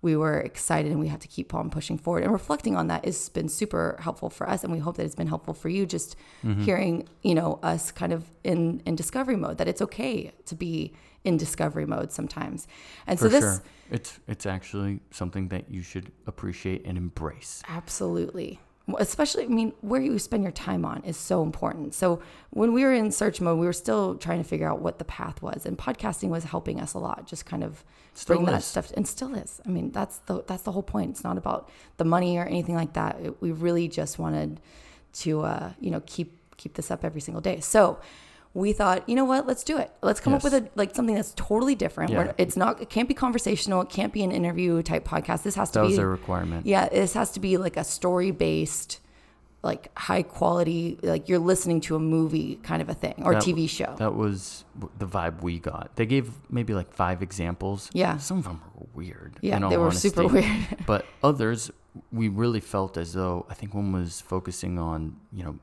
we 0.00 0.16
were 0.16 0.38
excited 0.38 0.92
and 0.92 1.00
we 1.00 1.08
had 1.08 1.20
to 1.20 1.26
keep 1.28 1.52
on 1.52 1.70
pushing 1.70 1.98
forward 1.98 2.22
and 2.22 2.32
reflecting 2.32 2.76
on 2.76 2.86
that 2.86 3.04
has 3.04 3.28
been 3.30 3.48
super 3.48 3.96
helpful 4.00 4.30
for 4.30 4.48
us 4.48 4.62
and 4.62 4.72
we 4.72 4.78
hope 4.78 4.96
that 4.96 5.04
it's 5.04 5.14
been 5.16 5.26
helpful 5.26 5.54
for 5.54 5.68
you 5.68 5.86
just 5.86 6.16
Mm-hmm. 6.44 6.62
hearing 6.62 7.08
you 7.22 7.34
know 7.34 7.58
us 7.64 7.90
kind 7.90 8.12
of 8.12 8.24
in 8.44 8.80
in 8.86 8.94
discovery 8.94 9.34
mode 9.36 9.58
that 9.58 9.66
it's 9.66 9.82
okay 9.82 10.32
to 10.46 10.54
be 10.54 10.92
in 11.24 11.36
discovery 11.36 11.84
mode 11.84 12.12
sometimes 12.12 12.68
and 13.08 13.18
For 13.18 13.24
so 13.24 13.28
this 13.28 13.42
sure. 13.42 13.62
It's 13.90 14.20
it's 14.28 14.46
actually 14.46 15.00
something 15.10 15.48
that 15.48 15.70
you 15.70 15.82
should 15.82 16.12
appreciate 16.26 16.84
and 16.86 16.96
embrace. 16.98 17.62
Absolutely. 17.68 18.60
Especially, 18.98 19.44
I 19.44 19.48
mean, 19.48 19.72
where 19.82 20.00
you 20.00 20.18
spend 20.18 20.42
your 20.42 20.52
time 20.52 20.84
on 20.84 21.02
is 21.04 21.16
so 21.16 21.42
important. 21.42 21.94
So, 21.94 22.22
when 22.50 22.72
we 22.72 22.84
were 22.84 22.92
in 22.94 23.10
search 23.12 23.40
mode, 23.40 23.58
we 23.58 23.66
were 23.66 23.72
still 23.74 24.14
trying 24.14 24.42
to 24.42 24.48
figure 24.48 24.66
out 24.68 24.80
what 24.80 24.98
the 24.98 25.04
path 25.04 25.42
was, 25.42 25.66
and 25.66 25.76
podcasting 25.76 26.28
was 26.30 26.44
helping 26.44 26.80
us 26.80 26.94
a 26.94 26.98
lot. 26.98 27.26
Just 27.26 27.44
kind 27.44 27.62
of 27.62 27.84
Still 28.14 28.36
bring 28.36 28.46
that 28.46 28.58
is. 28.60 28.64
stuff, 28.64 28.90
and 28.96 29.06
still 29.06 29.34
is. 29.34 29.60
I 29.66 29.68
mean, 29.68 29.90
that's 29.90 30.18
the 30.20 30.42
that's 30.46 30.62
the 30.62 30.72
whole 30.72 30.82
point. 30.82 31.10
It's 31.10 31.24
not 31.24 31.36
about 31.36 31.68
the 31.98 32.04
money 32.04 32.38
or 32.38 32.44
anything 32.46 32.74
like 32.76 32.94
that. 32.94 33.18
It- 33.20 33.42
we 33.42 33.52
really 33.52 33.88
just 33.88 34.18
wanted 34.18 34.60
to, 35.14 35.40
uh, 35.42 35.72
you 35.80 35.90
know, 35.90 36.02
keep 36.06 36.38
keep 36.56 36.74
this 36.74 36.90
up 36.90 37.04
every 37.04 37.20
single 37.20 37.40
day. 37.40 37.60
So, 37.60 37.98
we 38.54 38.72
thought, 38.72 39.08
you 39.08 39.14
know 39.14 39.24
what? 39.24 39.46
Let's 39.46 39.62
do 39.62 39.78
it. 39.78 39.90
Let's 40.02 40.20
come 40.20 40.34
up 40.34 40.42
with 40.42 40.54
a 40.54 40.68
like 40.74 40.94
something 40.94 41.14
that's 41.14 41.32
totally 41.36 41.74
different. 41.74 42.10
Yeah. 42.12 42.32
It's 42.38 42.56
not. 42.56 42.80
It 42.82 42.90
can't 42.90 43.08
be 43.08 43.14
conversational. 43.14 43.82
It 43.82 43.90
can't 43.90 44.12
be 44.12 44.22
an 44.24 44.32
interview 44.32 44.82
type 44.82 45.04
podcast. 45.06 45.42
This 45.42 45.54
has 45.54 45.70
to 45.72 45.80
That 45.80 45.84
be 45.84 45.90
was 45.90 45.98
a 45.98 46.06
requirement. 46.06 46.66
yeah, 46.66 46.88
this 46.88 47.12
has 47.12 47.30
to 47.32 47.40
be 47.40 47.56
like 47.58 47.76
a 47.76 47.84
story 47.84 48.30
based, 48.30 49.00
like 49.62 49.96
high 49.98 50.22
quality, 50.22 50.98
like 51.02 51.28
you're 51.28 51.38
listening 51.38 51.80
to 51.82 51.94
a 51.96 51.98
movie 52.00 52.56
kind 52.62 52.80
of 52.82 52.88
a 52.88 52.94
thing 52.94 53.22
or 53.24 53.34
That- 53.34 53.42
TV 53.42 53.68
show. 53.68 53.94
That 53.98 54.14
was 54.14 54.64
the 54.98 55.06
vibe 55.06 55.42
we 55.42 55.58
got. 55.58 55.94
They 55.96 56.06
gave 56.06 56.30
maybe 56.50 56.74
like 56.74 56.92
five 56.92 57.22
examples. 57.22 57.90
Yeah. 57.92 58.16
Some 58.16 58.38
of 58.38 58.44
them 58.44 58.62
were 58.74 58.86
weird. 58.94 59.38
Yeah, 59.42 59.58
they 59.68 59.76
were 59.76 59.90
super 59.92 60.26
weird. 60.26 60.46
but 60.86 61.04
others, 61.22 61.70
we 62.10 62.28
really 62.28 62.60
felt 62.60 62.96
as 62.96 63.12
though 63.12 63.46
I 63.50 63.54
think 63.54 63.74
one 63.74 63.92
was 63.92 64.20
focusing 64.20 64.78
on 64.78 65.16
you 65.32 65.44
know 65.44 65.58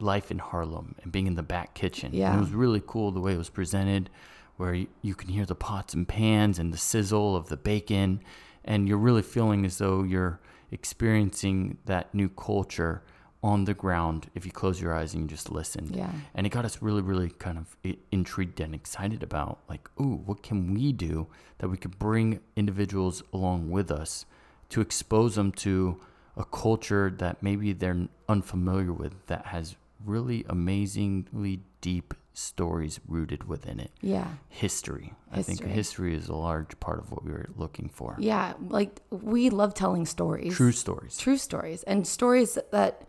life 0.00 0.30
in 0.30 0.38
Harlem 0.38 0.94
and 1.02 1.12
being 1.12 1.26
in 1.26 1.34
the 1.34 1.42
back 1.42 1.74
kitchen. 1.74 2.12
Yeah. 2.12 2.30
and 2.30 2.38
it 2.38 2.40
was 2.40 2.52
really 2.52 2.82
cool 2.86 3.10
the 3.10 3.20
way 3.20 3.34
it 3.34 3.38
was 3.38 3.50
presented, 3.50 4.10
where 4.56 4.74
you, 4.74 4.88
you 5.02 5.14
can 5.14 5.28
hear 5.28 5.44
the 5.44 5.54
pots 5.54 5.94
and 5.94 6.06
pans 6.06 6.58
and 6.58 6.72
the 6.72 6.78
sizzle 6.78 7.36
of 7.36 7.48
the 7.48 7.56
bacon, 7.56 8.20
and 8.64 8.88
you're 8.88 8.98
really 8.98 9.22
feeling 9.22 9.64
as 9.64 9.78
though 9.78 10.02
you're 10.02 10.40
experiencing 10.70 11.78
that 11.86 12.14
new 12.14 12.28
culture 12.28 13.02
on 13.42 13.64
the 13.64 13.74
ground 13.74 14.28
if 14.34 14.44
you 14.44 14.50
close 14.50 14.80
your 14.80 14.92
eyes 14.94 15.14
and 15.14 15.22
you 15.22 15.28
just 15.28 15.50
listen. 15.50 15.92
Yeah. 15.94 16.10
And 16.34 16.46
it 16.46 16.50
got 16.50 16.64
us 16.64 16.82
really, 16.82 17.02
really 17.02 17.30
kind 17.30 17.56
of 17.56 17.76
intrigued 18.10 18.60
and 18.60 18.74
excited 18.74 19.22
about 19.22 19.60
like, 19.68 19.88
ooh, 20.00 20.22
what 20.26 20.42
can 20.42 20.74
we 20.74 20.92
do 20.92 21.28
that 21.58 21.68
we 21.68 21.76
could 21.76 21.98
bring 21.98 22.40
individuals 22.56 23.22
along 23.32 23.70
with 23.70 23.90
us 23.92 24.26
to 24.70 24.80
expose 24.80 25.36
them 25.36 25.52
to 25.52 26.00
a 26.36 26.44
culture 26.44 27.10
that 27.18 27.42
maybe 27.42 27.72
they're 27.72 28.08
unfamiliar 28.28 28.92
with 28.92 29.14
that 29.26 29.46
has 29.46 29.76
really 30.04 30.44
amazingly 30.48 31.60
deep 31.80 32.14
stories 32.32 33.00
rooted 33.08 33.48
within 33.48 33.80
it. 33.80 33.90
yeah. 34.00 34.28
History. 34.48 35.12
I 35.32 35.42
think 35.42 35.58
History. 35.58 35.70
history 35.70 36.14
is 36.14 36.28
a 36.28 36.34
large 36.36 36.78
part 36.78 37.00
of 37.00 37.10
what 37.10 37.24
we 37.24 37.32
were 37.32 37.48
looking 37.56 37.88
for. 37.88 38.14
Yeah. 38.18 38.54
Like 38.68 39.00
we 39.10 39.50
love 39.50 39.74
telling 39.74 40.06
stories. 40.06 40.54
True 40.54 40.72
stories. 40.72 41.16
True 41.18 41.36
stories. 41.36 41.82
And 41.82 42.06
stories 42.06 42.56
that 42.70 43.08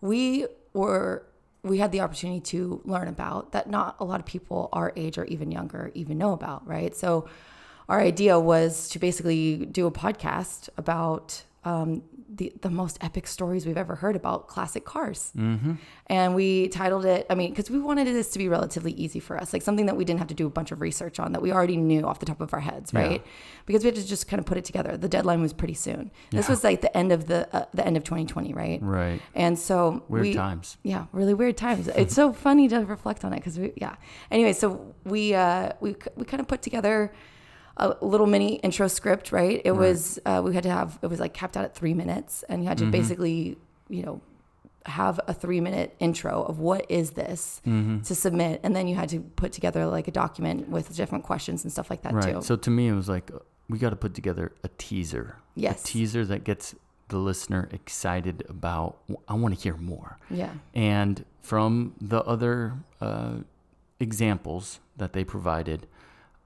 we 0.00 0.46
were 0.72 1.24
we 1.62 1.78
had 1.78 1.92
the 1.92 2.00
opportunity 2.00 2.40
to 2.40 2.82
learn 2.84 3.08
about 3.08 3.52
that 3.52 3.70
not 3.70 3.96
a 3.98 4.04
lot 4.04 4.20
of 4.20 4.26
people 4.26 4.68
our 4.72 4.92
age 4.96 5.16
or 5.16 5.24
even 5.26 5.50
younger 5.50 5.90
even 5.94 6.18
know 6.18 6.32
about, 6.32 6.66
right? 6.66 6.94
So 6.96 7.26
our 7.88 8.00
idea 8.00 8.38
was 8.38 8.88
to 8.90 8.98
basically 8.98 9.64
do 9.66 9.86
a 9.86 9.90
podcast 9.92 10.68
about 10.76 11.42
um, 11.64 12.02
the, 12.36 12.52
the 12.62 12.70
most 12.70 12.98
epic 13.00 13.26
stories 13.26 13.66
we've 13.66 13.76
ever 13.76 13.94
heard 13.94 14.16
about 14.16 14.48
classic 14.48 14.84
cars. 14.84 15.32
Mm-hmm. 15.36 15.74
And 16.06 16.34
we 16.34 16.68
titled 16.68 17.04
it, 17.04 17.26
I 17.30 17.34
mean, 17.34 17.50
because 17.50 17.70
we 17.70 17.78
wanted 17.78 18.06
this 18.06 18.30
to 18.30 18.38
be 18.38 18.48
relatively 18.48 18.92
easy 18.92 19.20
for 19.20 19.38
us, 19.38 19.52
like 19.52 19.62
something 19.62 19.86
that 19.86 19.96
we 19.96 20.04
didn't 20.04 20.18
have 20.18 20.28
to 20.28 20.34
do 20.34 20.46
a 20.46 20.50
bunch 20.50 20.72
of 20.72 20.80
research 20.80 21.20
on 21.20 21.32
that 21.32 21.42
we 21.42 21.52
already 21.52 21.76
knew 21.76 22.04
off 22.04 22.18
the 22.18 22.26
top 22.26 22.40
of 22.40 22.52
our 22.52 22.60
heads, 22.60 22.92
right? 22.92 23.24
Because 23.66 23.82
we 23.82 23.88
had 23.88 23.96
to 23.96 24.06
just 24.06 24.28
kind 24.28 24.40
of 24.40 24.46
put 24.46 24.58
it 24.58 24.64
together. 24.64 24.96
The 24.96 25.08
deadline 25.08 25.40
was 25.40 25.52
pretty 25.52 25.74
soon. 25.74 26.10
This 26.30 26.48
was 26.48 26.64
like 26.64 26.80
the 26.80 26.94
end 26.96 27.12
of 27.12 27.26
the 27.26 27.48
uh, 27.54 27.66
the 27.72 27.86
end 27.86 27.96
of 27.96 28.04
2020, 28.04 28.52
right? 28.52 28.80
Right. 28.82 29.20
And 29.34 29.58
so 29.58 30.02
Weird 30.08 30.26
we, 30.26 30.34
times. 30.34 30.76
Yeah, 30.82 31.06
really 31.12 31.34
weird 31.34 31.56
times. 31.56 31.88
it's 31.88 32.14
so 32.14 32.32
funny 32.46 32.68
to 32.68 32.80
reflect 32.80 33.24
on 33.24 33.32
it 33.32 33.36
because 33.36 33.58
we, 33.58 33.72
yeah. 33.76 33.96
Anyway, 34.30 34.52
so 34.52 34.94
we 35.04 35.34
uh, 35.34 35.72
we 35.80 35.96
we 36.16 36.24
kind 36.24 36.40
of 36.40 36.48
put 36.48 36.62
together 36.62 37.12
a 37.76 37.96
little 38.00 38.26
mini 38.26 38.56
intro 38.56 38.86
script, 38.88 39.32
right? 39.32 39.60
It 39.64 39.72
was 39.72 40.18
uh, 40.26 40.40
we 40.44 40.54
had 40.54 40.62
to 40.64 40.70
have 40.70 40.98
it 41.02 41.08
was 41.08 41.20
like 41.20 41.34
capped 41.34 41.56
out 41.56 41.64
at 41.64 41.74
three 41.74 41.94
minutes, 41.94 42.44
and 42.48 42.62
you 42.62 42.68
had 42.68 42.78
to 42.78 42.86
basically 42.90 43.56
you 43.88 44.02
know 44.02 44.20
have 44.86 45.18
a 45.26 45.32
three 45.32 45.60
minute 45.60 45.96
intro 45.98 46.42
of 46.42 46.58
what 46.58 46.84
is 46.90 47.12
this 47.12 47.60
to 47.64 48.14
submit, 48.14 48.60
and 48.62 48.76
then 48.76 48.86
you 48.86 48.94
had 48.94 49.08
to 49.08 49.20
put 49.20 49.52
together 49.52 49.86
like 49.86 50.06
a 50.08 50.12
document 50.12 50.68
with 50.68 50.94
different 50.94 51.24
questions 51.24 51.64
and 51.64 51.72
stuff 51.72 51.88
like 51.90 52.02
that 52.02 52.12
Right. 52.14 52.34
too. 52.34 52.42
So 52.42 52.54
to 52.56 52.70
me, 52.70 52.88
it 52.88 52.94
was 52.94 53.08
like 53.08 53.30
we 53.68 53.78
got 53.78 53.90
to 53.90 53.96
put 53.96 54.14
together 54.14 54.52
a 54.62 54.68
teaser. 54.78 55.38
Yes. 55.54 55.82
A 55.82 55.86
teaser 55.86 56.24
that 56.26 56.44
gets 56.44 56.74
the 57.08 57.16
listener 57.18 57.68
excited 57.72 58.44
about. 58.48 58.98
I 59.26 59.34
want 59.34 59.54
to 59.54 59.60
hear 59.60 59.76
more. 59.76 60.18
yeah, 60.30 60.52
And 60.74 61.24
from 61.40 61.94
the 62.00 62.22
other 62.24 62.74
uh, 63.00 63.36
examples 64.00 64.80
that 64.96 65.12
they 65.12 65.24
provided, 65.24 65.86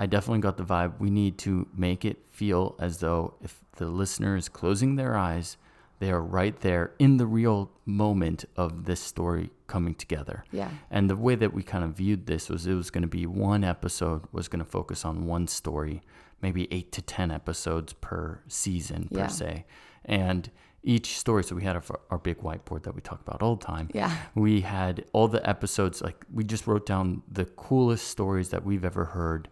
I 0.01 0.07
definitely 0.07 0.41
got 0.41 0.57
the 0.57 0.65
vibe 0.65 0.99
we 1.01 1.11
need 1.11 1.39
to 1.39 1.67
make 1.75 2.05
it 2.05 2.19
feel 2.31 2.77
as 2.79 2.99
though 2.99 3.35
if 3.43 3.61
the 3.77 3.87
listener 3.87 4.37
is 4.37 4.49
closing 4.49 4.97
their 4.97 5.17
eyes, 5.17 5.57
they 5.99 6.11
are 6.13 6.23
right 6.23 6.59
there 6.61 6.93
in 7.01 7.17
the 7.17 7.27
real 7.27 7.71
moment 7.85 8.45
of 8.57 8.85
this 8.85 9.01
story 9.01 9.51
coming 9.67 9.95
together. 9.95 10.45
yeah, 10.53 10.71
And 10.91 11.11
the 11.11 11.17
way 11.17 11.35
that 11.35 11.53
we 11.53 11.63
kind 11.65 11.83
of 11.85 11.91
viewed 11.97 12.27
this 12.27 12.49
was 12.49 12.67
it 12.67 12.75
was 12.75 12.91
going 12.91 13.03
to 13.03 13.09
be 13.09 13.27
one 13.27 13.65
episode 13.65 14.23
was 14.31 14.47
going 14.47 14.65
to 14.65 14.71
focus 14.71 15.05
on 15.05 15.27
one 15.27 15.49
story, 15.49 16.03
maybe 16.41 16.69
eight 16.73 16.93
to 16.93 17.03
10 17.03 17.33
episodes 17.33 17.93
per 17.95 18.41
season, 18.47 19.09
per 19.13 19.21
Yeah. 19.21 19.27
se. 19.27 19.65
And 20.05 20.51
each 20.85 21.19
story, 21.19 21.43
so 21.43 21.57
we 21.57 21.65
had 21.65 21.75
our, 21.75 21.83
our 22.11 22.19
big 22.19 22.39
whiteboard 22.39 22.85
that 22.85 22.95
we 22.95 23.01
talk 23.01 23.21
about 23.27 23.43
all 23.43 23.57
the 23.57 23.65
time. 23.67 23.91
yeah, 23.93 24.17
We 24.37 24.61
had 24.61 25.05
all 25.13 25.27
the 25.27 25.47
episodes, 25.47 26.01
like 26.01 26.25
we 26.33 26.45
just 26.45 26.69
wrote 26.69 26.87
down 26.87 27.23
the 27.31 27.45
coolest 27.47 28.07
stories 28.07 28.51
that 28.51 28.65
we've 28.65 28.85
ever 28.85 29.07
heard 29.07 29.49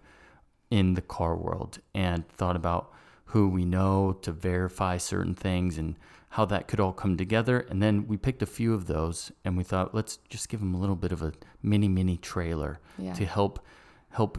in 0.70 0.94
the 0.94 1.02
car 1.02 1.36
world 1.36 1.78
and 1.94 2.28
thought 2.28 2.56
about 2.56 2.92
who 3.26 3.48
we 3.48 3.64
know 3.64 4.12
to 4.22 4.32
verify 4.32 4.96
certain 4.96 5.34
things 5.34 5.78
and 5.78 5.96
how 6.30 6.44
that 6.44 6.68
could 6.68 6.80
all 6.80 6.92
come 6.92 7.16
together. 7.16 7.60
And 7.70 7.82
then 7.82 8.06
we 8.06 8.16
picked 8.16 8.42
a 8.42 8.46
few 8.46 8.74
of 8.74 8.86
those 8.86 9.32
and 9.44 9.56
we 9.56 9.64
thought, 9.64 9.94
let's 9.94 10.18
just 10.28 10.48
give 10.48 10.60
them 10.60 10.74
a 10.74 10.78
little 10.78 10.96
bit 10.96 11.12
of 11.12 11.22
a 11.22 11.32
mini, 11.62 11.88
mini 11.88 12.16
trailer 12.16 12.78
Yeah. 12.98 13.14
to 13.14 13.24
help 13.24 13.64
help 14.10 14.38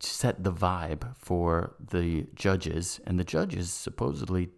set 0.00 0.42
the 0.42 0.52
vibe 0.52 1.14
for 1.16 1.74
the 1.78 2.26
judges. 2.34 3.00
And 3.06 3.18
the 3.18 3.24
judges 3.24 3.70
supposedly 3.70 4.48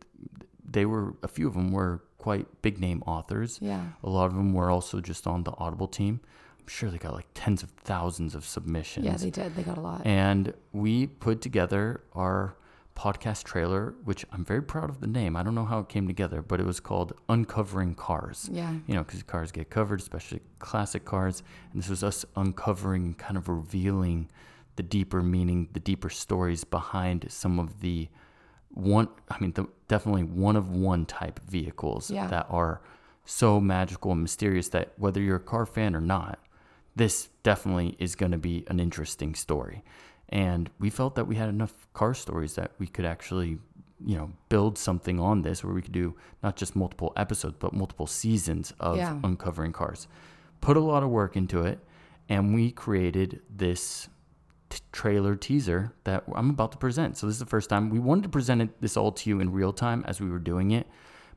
they 0.67 0.87
were 0.87 1.15
a 1.23 1.29
few 1.29 1.47
of 1.47 1.55
them 1.55 1.71
were 1.73 2.03
quite 2.19 2.47
big 2.63 2.81
name 2.81 3.03
authors. 3.07 3.59
yeah, 3.61 3.85
A 4.03 4.09
lot 4.09 4.27
of 4.27 4.35
them 4.35 4.53
were 4.55 4.71
also 4.71 5.01
just 5.01 5.27
on 5.27 5.45
the 5.45 5.53
Audible 5.59 5.87
team. 5.89 6.21
Sure 6.67 6.91
they 6.91 6.99
got 6.99 7.13
like 7.13 7.27
tens 7.35 7.63
of 7.63 7.71
thousands 7.71 8.35
of 8.35 8.45
submissions. 8.45 9.05
yeah. 9.07 9.17
They 9.17 9.31
did. 9.31 9.55
They 9.57 9.63
got 9.63 9.77
a 9.79 9.81
lot. 9.81 10.03
And 10.07 10.53
we 10.73 11.07
put 11.07 11.41
together 11.41 12.03
our 12.15 12.57
podcast 12.97 13.43
trailer, 13.45 13.95
which 14.05 14.25
I'm 14.33 14.45
very 14.45 14.63
proud 14.63 14.89
of 14.89 15.01
the 15.01 15.07
name. 15.09 15.35
I 15.37 15.43
don't 15.43 15.55
know 15.57 15.65
how 15.65 15.81
it 15.81 15.89
came 15.89 16.07
together, 16.07 16.43
but 16.43 16.61
it 16.61 16.67
was 16.67 16.79
called 16.81 17.13
Uncovering 17.29 17.95
Cars. 17.97 18.49
Yeah. 18.53 18.73
You 18.87 18.95
know, 18.95 19.03
because 19.03 19.23
cars 19.25 19.51
get 19.51 19.69
covered, 19.69 20.01
especially 20.01 20.41
classic 20.61 21.05
cars. 21.05 21.43
And 21.73 21.83
this 21.83 21.89
was 21.91 22.05
us 22.05 22.25
uncovering, 22.37 23.15
kind 23.15 23.37
of 23.37 23.49
revealing 23.49 24.31
the 24.77 24.83
deeper 24.85 25.23
meaning, 25.23 25.69
the 25.73 25.81
deeper 25.81 26.09
stories 26.09 26.63
behind 26.65 27.27
some 27.29 27.59
of 27.59 27.81
the 27.81 28.09
one, 28.71 29.09
I 29.29 29.39
mean, 29.41 29.53
the, 29.53 29.67
definitely 29.89 30.25
one 30.25 30.57
of 30.57 30.71
one 30.71 31.05
type 31.07 31.41
vehicles 31.49 32.11
Yeah. 32.11 32.27
that 32.29 32.47
are 32.49 32.81
so 33.25 33.61
magical 33.61 34.13
and 34.13 34.21
mysterious 34.23 34.69
that 34.71 34.93
whether 34.99 35.21
you're 35.21 35.37
a 35.37 35.41
car 35.41 35.65
fan 35.67 35.95
or 35.97 36.01
not, 36.01 36.39
this 36.97 37.29
definitely 37.43 37.97
is 37.99 38.15
going 38.15 38.33
to 38.33 38.39
be 38.39 38.65
an 38.69 38.81
interesting 38.81 39.35
story. 39.35 39.83
And 40.29 40.71
we 40.79 40.91
felt 40.91 41.15
that 41.17 41.27
we 41.27 41.37
had 41.37 41.49
enough 41.49 41.87
car 41.93 42.15
stories 42.15 42.55
that 42.55 42.73
we 42.79 42.87
could 42.87 43.05
actually, 43.05 43.59
you 44.05 44.17
know, 44.17 44.31
build 44.49 44.79
something 44.79 45.21
on 45.21 45.43
this 45.43 45.63
where 45.63 45.75
we 45.75 45.83
could 45.83 45.93
do 45.93 46.15
not 46.43 46.57
just 46.57 46.75
multiple 46.75 47.13
episodes, 47.17 47.57
but 47.59 47.73
multiple 47.73 48.07
seasons 48.07 48.73
of 48.81 48.97
Yeah. 48.97 49.19
uncovering 49.23 49.73
cars. 49.73 50.09
Put 50.61 50.77
a 50.77 50.81
lot 50.81 51.03
of 51.03 51.11
work 51.11 51.37
into 51.37 51.63
it, 51.63 51.79
and 52.29 52.55
we 52.55 52.71
created 52.71 53.43
this 53.55 54.09
t- 54.71 54.79
trailer 54.93 55.37
teaser 55.37 55.93
that 56.05 56.25
I'm 56.35 56.51
about 56.51 56.73
to 56.73 56.79
present. 56.79 57.17
So 57.19 57.27
this 57.27 57.35
is 57.35 57.41
the 57.41 57.47
first 57.47 57.69
time 57.69 57.91
we 57.91 57.99
wanted 57.99 58.23
to 58.23 58.29
present 58.31 58.63
it, 58.63 58.81
this 58.81 58.97
all 58.97 59.13
to 59.13 59.29
you 59.31 59.41
in 59.41 59.53
real 59.53 59.73
time 59.73 60.05
as 60.07 60.21
we 60.21 60.31
were 60.31 60.39
doing 60.39 60.71
it, 60.71 60.87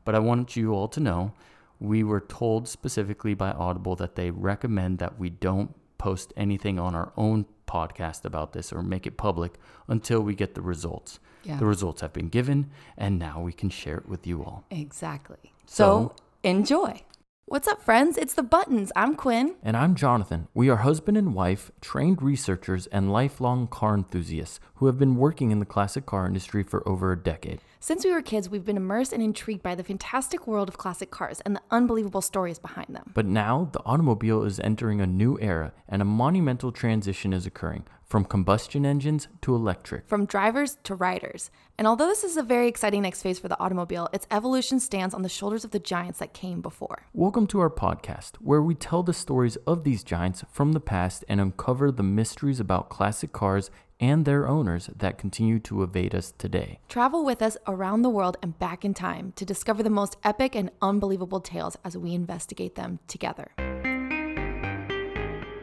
but 0.06 0.16
I 0.16 0.20
want 0.20 0.56
you 0.56 0.74
all 0.74 0.88
to 0.88 1.00
know 1.02 1.34
we 1.80 2.04
were 2.04 2.20
told 2.22 2.68
specifically 2.68 3.34
by 3.34 3.52
Audible 3.52 3.96
that 3.98 4.16
they 4.16 4.32
recommend 4.32 5.00
that 5.00 5.20
we 5.20 5.30
don't 5.30 5.76
post 5.98 6.34
anything 6.38 6.80
on 6.80 6.96
our 6.96 7.12
own 7.18 7.46
podcast 7.68 8.24
about 8.26 8.54
this 8.54 8.72
or 8.72 8.82
make 8.82 9.06
it 9.06 9.18
public 9.18 9.54
until 9.88 10.22
we 10.22 10.34
get 10.36 10.56
the 10.56 10.62
results. 10.62 11.20
Yeah. 11.44 11.58
The 11.58 11.66
results 11.66 12.02
have 12.02 12.14
been 12.14 12.30
given, 12.30 12.70
and 12.98 13.18
now 13.20 13.42
we 13.42 13.54
can 13.54 13.70
share 13.70 13.98
it 13.98 14.08
with 14.08 14.26
you 14.28 14.44
all. 14.44 14.66
Exactly. 14.72 15.54
So- 15.66 16.14
So, 16.14 16.16
enjoy. 16.44 17.02
What's 17.46 17.68
up, 17.68 17.82
friends? 17.82 18.18
It's 18.18 18.34
the 18.34 18.44
Buttons. 18.44 18.92
I'm 18.96 19.16
Quinn. 19.16 19.56
And 19.64 19.78
I'm 19.78 19.96
Jonathan. 19.96 20.50
We 20.54 20.70
are 20.70 20.78
husband 20.78 21.16
and 21.18 21.34
wife, 21.34 21.72
trained 21.80 22.22
researchers, 22.22 22.88
and 22.88 23.12
lifelong 23.12 23.68
car 23.68 23.96
enthusiasts 23.96 24.60
who 24.76 24.88
have 24.88 24.98
been 24.98 25.16
working 25.16 25.52
in 25.52 25.60
the 25.60 25.66
classic 25.66 26.06
car 26.06 26.28
industry 26.28 26.62
for 26.64 26.88
over 26.88 27.14
a 27.14 27.18
decade. 27.18 27.62
Since 27.80 28.04
we 28.04 28.12
were 28.12 28.24
kids, 28.24 28.50
we've 28.50 28.66
been 28.66 28.76
immersed 28.76 29.14
and 29.14 29.22
intrigued 29.22 29.62
by 29.62 29.76
the 29.76 29.84
fantastic 29.84 30.48
world 30.48 30.68
of 30.68 30.80
classic 30.80 31.12
cars 31.12 31.42
and 31.42 31.56
the 31.56 31.62
unbelievable 31.70 32.22
stories 32.24 32.58
behind 32.58 32.88
them. 32.90 33.12
But 33.14 33.28
now 33.28 33.70
the 33.72 33.84
automobile 33.86 34.42
is 34.44 34.60
entering 34.60 35.00
a 35.00 35.06
new 35.06 35.38
era 35.40 35.74
and 35.88 36.02
a 36.02 36.06
monumental 36.06 36.72
transition 36.72 37.34
is 37.34 37.46
occurring 37.46 37.86
from 38.04 38.26
combustion 38.26 38.86
engines 38.86 39.28
to 39.42 39.54
electric. 39.54 40.08
From 40.08 40.26
drivers 40.26 40.78
to 40.86 40.96
riders. 40.96 41.52
And 41.78 41.86
although 41.86 42.08
this 42.08 42.24
is 42.24 42.36
a 42.36 42.42
very 42.42 42.68
exciting 42.68 43.04
next 43.04 43.22
phase 43.22 43.38
for 43.38 43.50
the 43.50 43.60
automobile, 43.60 44.10
its 44.12 44.26
evolution 44.32 44.80
stands 44.80 45.14
on 45.14 45.22
the 45.22 45.30
shoulders 45.30 45.64
of 45.64 45.72
the 45.72 45.80
giants 45.80 46.18
that 46.20 46.34
came 46.34 46.62
before. 46.62 47.06
Welcome 47.14 47.46
to 47.48 47.60
our 47.60 47.70
podcast, 47.70 48.38
where 48.38 48.62
we 48.62 48.76
tell 48.76 49.04
the 49.04 49.14
stories 49.14 49.58
of 49.68 49.84
these 49.84 50.04
giants 50.04 50.44
from 50.50 50.72
the 50.72 50.80
past 50.80 51.26
and 51.28 51.40
uncover 51.40 51.92
the 51.92 52.02
mysteries 52.02 52.60
about 52.60 52.90
classic 52.90 53.34
cars 53.34 53.70
and 54.00 54.26
their 54.26 54.48
owners 54.48 54.90
that 54.96 55.18
continue 55.18 55.60
to 55.60 55.84
evade 55.84 56.14
us 56.14 56.34
today. 56.38 56.80
Travel 56.90 57.26
with 57.26 57.42
us 57.42 57.58
around 57.68 58.02
the 58.02 58.10
world 58.10 58.38
and 58.42 58.58
back 58.60 58.86
in 58.86 58.94
time 58.94 59.34
to 59.36 59.46
discover 59.46 59.84
the 59.84 59.90
most 59.90 60.18
epic 60.24 60.56
and 60.56 60.72
unbelievable 60.82 61.40
tales 61.40 61.78
as 61.84 61.98
we 61.98 62.14
investigate 62.14 62.76
them 62.76 63.00
together. 63.08 63.52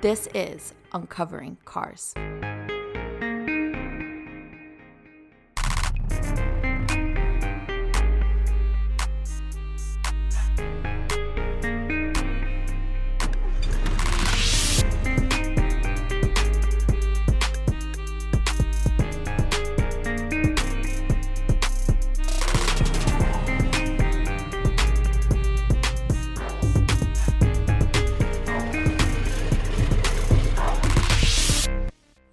This 0.00 0.28
is 0.34 0.74
Uncovering 0.92 1.56
Cars. 1.64 2.14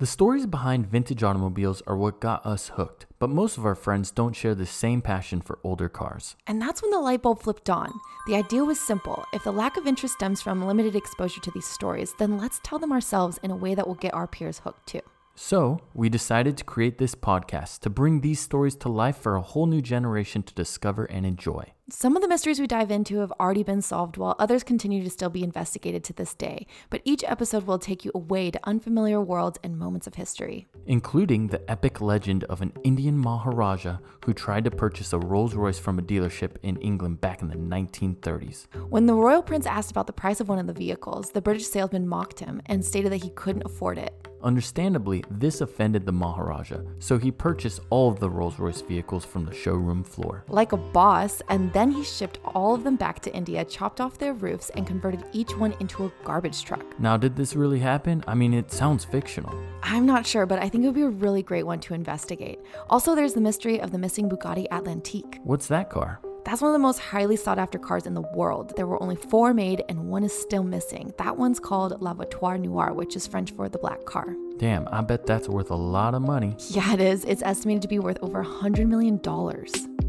The 0.01 0.07
stories 0.07 0.47
behind 0.47 0.87
vintage 0.87 1.21
automobiles 1.21 1.83
are 1.85 1.95
what 1.95 2.19
got 2.19 2.43
us 2.43 2.69
hooked, 2.69 3.05
but 3.19 3.29
most 3.29 3.59
of 3.59 3.67
our 3.67 3.75
friends 3.75 4.09
don't 4.09 4.35
share 4.35 4.55
the 4.55 4.65
same 4.65 4.99
passion 4.99 5.41
for 5.41 5.59
older 5.63 5.89
cars. 5.89 6.35
And 6.47 6.59
that's 6.59 6.81
when 6.81 6.89
the 6.89 6.97
light 6.97 7.21
bulb 7.21 7.43
flipped 7.43 7.69
on. 7.69 7.93
The 8.25 8.35
idea 8.35 8.63
was 8.63 8.79
simple. 8.79 9.23
If 9.31 9.43
the 9.43 9.53
lack 9.53 9.77
of 9.77 9.85
interest 9.85 10.15
stems 10.15 10.41
from 10.41 10.65
limited 10.65 10.95
exposure 10.95 11.39
to 11.41 11.51
these 11.51 11.67
stories, 11.67 12.15
then 12.17 12.39
let's 12.39 12.59
tell 12.63 12.79
them 12.79 12.91
ourselves 12.91 13.39
in 13.43 13.51
a 13.51 13.55
way 13.55 13.75
that 13.75 13.87
will 13.87 13.93
get 13.93 14.15
our 14.15 14.25
peers 14.25 14.57
hooked 14.57 14.87
too. 14.87 15.01
So, 15.35 15.81
we 15.93 16.09
decided 16.09 16.57
to 16.57 16.63
create 16.63 16.97
this 16.97 17.13
podcast 17.13 17.81
to 17.81 17.91
bring 17.91 18.21
these 18.21 18.39
stories 18.39 18.75
to 18.77 18.89
life 18.89 19.17
for 19.17 19.35
a 19.35 19.41
whole 19.41 19.67
new 19.67 19.83
generation 19.83 20.41
to 20.41 20.53
discover 20.55 21.05
and 21.05 21.27
enjoy. 21.27 21.73
Some 21.93 22.15
of 22.15 22.21
the 22.21 22.29
mysteries 22.29 22.57
we 22.57 22.67
dive 22.67 22.89
into 22.89 23.17
have 23.19 23.33
already 23.37 23.63
been 23.63 23.81
solved, 23.81 24.15
while 24.15 24.33
others 24.39 24.63
continue 24.63 25.03
to 25.03 25.09
still 25.09 25.29
be 25.29 25.43
investigated 25.43 26.05
to 26.05 26.13
this 26.13 26.33
day. 26.33 26.65
But 26.89 27.01
each 27.03 27.21
episode 27.25 27.67
will 27.67 27.79
take 27.79 28.05
you 28.05 28.11
away 28.15 28.49
to 28.49 28.59
unfamiliar 28.63 29.19
worlds 29.19 29.59
and 29.61 29.77
moments 29.77 30.07
of 30.07 30.15
history. 30.15 30.67
including 30.87 31.47
the 31.47 31.69
epic 31.69 32.01
legend 32.01 32.43
of 32.45 32.61
an 32.61 32.73
Indian 32.83 33.17
Maharaja 33.17 33.97
who 34.25 34.33
tried 34.33 34.63
to 34.63 34.71
purchase 34.71 35.13
a 35.13 35.19
Rolls 35.19 35.53
Royce 35.53 35.77
from 35.77 35.99
a 35.99 36.01
dealership 36.01 36.55
in 36.63 36.75
England 36.77 37.21
back 37.21 37.41
in 37.41 37.49
the 37.49 37.55
1930s. 37.55 38.67
When 38.89 39.05
the 39.05 39.13
royal 39.13 39.43
prince 39.43 39.65
asked 39.65 39.91
about 39.91 40.07
the 40.07 40.13
price 40.13 40.39
of 40.39 40.49
one 40.49 40.59
of 40.59 40.67
the 40.67 40.73
vehicles, 40.73 41.31
the 41.31 41.41
British 41.41 41.67
salesman 41.67 42.07
mocked 42.07 42.39
him 42.39 42.61
and 42.65 42.83
stated 42.83 43.11
that 43.11 43.23
he 43.23 43.29
couldn't 43.31 43.65
afford 43.65 43.97
it. 43.97 44.13
Understandably, 44.43 45.23
this 45.29 45.61
offended 45.61 46.05
the 46.05 46.11
Maharaja, 46.11 46.77
so 46.97 47.19
he 47.19 47.29
purchased 47.31 47.79
all 47.91 48.09
of 48.09 48.19
the 48.19 48.29
Rolls 48.29 48.57
Royce 48.57 48.81
vehicles 48.81 49.23
from 49.23 49.45
the 49.45 49.53
showroom 49.53 50.03
floor. 50.03 50.43
Like 50.47 50.71
a 50.71 50.77
boss, 50.77 51.43
and 51.47 51.71
then 51.73 51.80
he 51.89 52.03
shipped 52.03 52.39
all 52.45 52.75
of 52.75 52.83
them 52.83 52.97
back 52.97 53.21
to 53.21 53.33
India, 53.33 53.63
chopped 53.65 54.01
off 54.01 54.17
their 54.17 54.33
roofs, 54.33 54.69
and 54.71 54.85
converted 54.85 55.23
each 55.31 55.55
one 55.57 55.73
into 55.79 56.05
a 56.05 56.11
garbage 56.23 56.63
truck. 56.63 56.83
Now, 56.99 57.17
did 57.17 57.35
this 57.35 57.55
really 57.55 57.79
happen? 57.79 58.23
I 58.27 58.35
mean, 58.35 58.53
it 58.53 58.71
sounds 58.71 59.05
fictional. 59.05 59.57
I'm 59.81 60.05
not 60.05 60.27
sure, 60.27 60.45
but 60.45 60.59
I 60.59 60.69
think 60.69 60.83
it 60.83 60.87
would 60.87 60.95
be 60.95 61.01
a 61.01 61.09
really 61.09 61.41
great 61.41 61.65
one 61.65 61.79
to 61.81 61.93
investigate. 61.93 62.59
Also, 62.89 63.15
there's 63.15 63.33
the 63.33 63.41
mystery 63.41 63.79
of 63.79 63.91
the 63.91 63.97
missing 63.97 64.29
Bugatti 64.29 64.67
Atlantique. 64.69 65.39
What's 65.43 65.67
that 65.67 65.89
car? 65.89 66.19
That's 66.43 66.61
one 66.61 66.69
of 66.69 66.73
the 66.73 66.79
most 66.79 66.97
highly 66.97 67.35
sought 67.35 67.59
after 67.59 67.77
cars 67.77 68.07
in 68.07 68.15
the 68.15 68.21
world. 68.21 68.73
There 68.75 68.87
were 68.87 69.01
only 69.01 69.15
four 69.15 69.53
made, 69.53 69.83
and 69.89 70.09
one 70.09 70.23
is 70.23 70.33
still 70.33 70.63
missing. 70.63 71.13
That 71.17 71.37
one's 71.37 71.59
called 71.59 72.01
La 72.01 72.13
Voiture 72.13 72.57
Noire, 72.57 72.93
which 72.93 73.15
is 73.15 73.27
French 73.27 73.51
for 73.51 73.69
the 73.69 73.77
black 73.77 74.05
car. 74.05 74.35
Damn, 74.57 74.87
I 74.91 75.01
bet 75.01 75.25
that's 75.25 75.47
worth 75.47 75.69
a 75.71 75.75
lot 75.75 76.13
of 76.13 76.21
money. 76.21 76.55
Yeah, 76.69 76.93
it 76.93 77.01
is. 77.01 77.25
It's 77.25 77.43
estimated 77.43 77.83
to 77.83 77.87
be 77.87 77.99
worth 77.99 78.17
over 78.21 78.43
$100 78.43 78.87
million. 78.87 79.19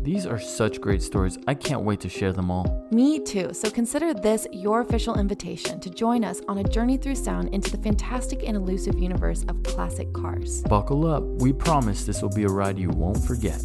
These 0.03 0.27
are 0.27 0.41
such 0.41 0.81
great 0.81 1.01
stories. 1.01 1.39
I 1.47 1.55
can't 1.55 1.83
wait 1.83 2.01
to 2.01 2.09
share 2.09 2.33
them 2.33 2.51
all. 2.51 2.89
Me 2.91 3.21
too. 3.21 3.55
So 3.55 3.71
consider 3.71 4.13
this 4.13 4.49
your 4.51 4.81
official 4.81 5.17
invitation 5.17 5.79
to 5.79 5.91
join 5.91 6.25
us 6.25 6.41
on 6.49 6.59
a 6.59 6.65
journey 6.65 6.97
through 6.97 7.15
sound 7.15 7.51
into 7.55 7.71
the 7.71 7.81
fantastic 7.81 8.43
and 8.45 8.57
elusive 8.57 8.99
universe 8.99 9.45
of 9.47 9.63
classic 9.63 10.13
cars. 10.13 10.63
Buckle 10.63 11.07
up. 11.07 11.23
We 11.41 11.53
promise 11.53 12.05
this 12.05 12.21
will 12.21 12.35
be 12.35 12.43
a 12.43 12.49
ride 12.49 12.81
you 12.81 12.91
won't 12.91 13.23
forget. 13.23 13.61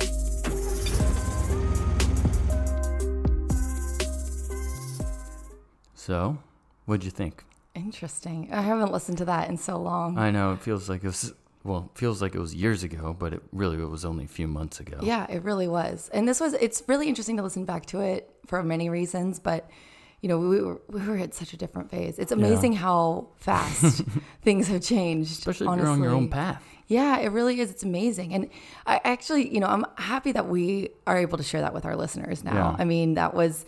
So, 5.95 6.37
what'd 6.85 7.03
you 7.03 7.09
think? 7.09 7.43
Interesting. 7.73 8.49
I 8.51 8.61
haven't 8.61 8.91
listened 8.91 9.17
to 9.17 9.25
that 9.25 9.49
in 9.49 9.57
so 9.57 9.77
long. 9.77 10.19
I 10.19 10.29
know 10.29 10.53
it 10.53 10.61
feels 10.61 10.87
like 10.87 11.03
it 11.03 11.07
was 11.07 11.33
well, 11.67 11.91
it 11.93 11.99
feels 11.99 12.21
like 12.21 12.33
it 12.33 12.39
was 12.39 12.55
years 12.55 12.81
ago, 12.81 13.15
but 13.17 13.33
it 13.33 13.43
really 13.51 13.77
it 13.77 13.89
was 13.89 14.05
only 14.05 14.23
a 14.25 14.27
few 14.29 14.47
months 14.47 14.79
ago. 14.79 14.99
Yeah, 15.01 15.29
it 15.29 15.43
really 15.43 15.67
was. 15.67 16.09
And 16.13 16.27
this 16.27 16.39
was, 16.39 16.53
it's 16.53 16.81
really 16.87 17.07
interesting 17.09 17.37
to 17.37 17.43
listen 17.43 17.65
back 17.65 17.85
to 17.87 17.99
it 17.99 18.33
for 18.45 18.63
many 18.63 18.89
reasons, 18.89 19.39
but 19.39 19.69
you 20.21 20.29
know, 20.29 20.39
we 20.39 20.61
were, 20.61 20.81
we 20.87 21.05
were 21.05 21.17
at 21.17 21.33
such 21.35 21.53
a 21.53 21.57
different 21.57 21.91
phase. 21.91 22.17
It's 22.17 22.31
amazing 22.31 22.73
how 22.73 23.27
fast 23.35 24.03
things 24.41 24.67
have 24.69 24.81
changed. 24.81 25.31
Especially 25.31 25.67
if 25.67 25.77
you're 25.77 25.87
on 25.87 26.01
your 26.01 26.11
own 26.11 26.29
path. 26.29 26.63
Yeah, 26.87 27.19
it 27.19 27.27
really 27.27 27.59
is. 27.59 27.69
It's 27.69 27.83
amazing. 27.83 28.33
And 28.33 28.49
I 28.87 28.99
actually, 29.03 29.53
you 29.53 29.59
know, 29.59 29.67
I'm 29.67 29.85
happy 29.97 30.31
that 30.31 30.47
we 30.47 30.89
are 31.05 31.17
able 31.17 31.37
to 31.37 31.43
share 31.43 31.61
that 31.61 31.73
with 31.73 31.85
our 31.85 31.95
listeners 31.95 32.43
now. 32.43 32.53
Yeah. 32.53 32.75
I 32.79 32.85
mean, 32.85 33.13
that 33.15 33.33
was, 33.33 33.65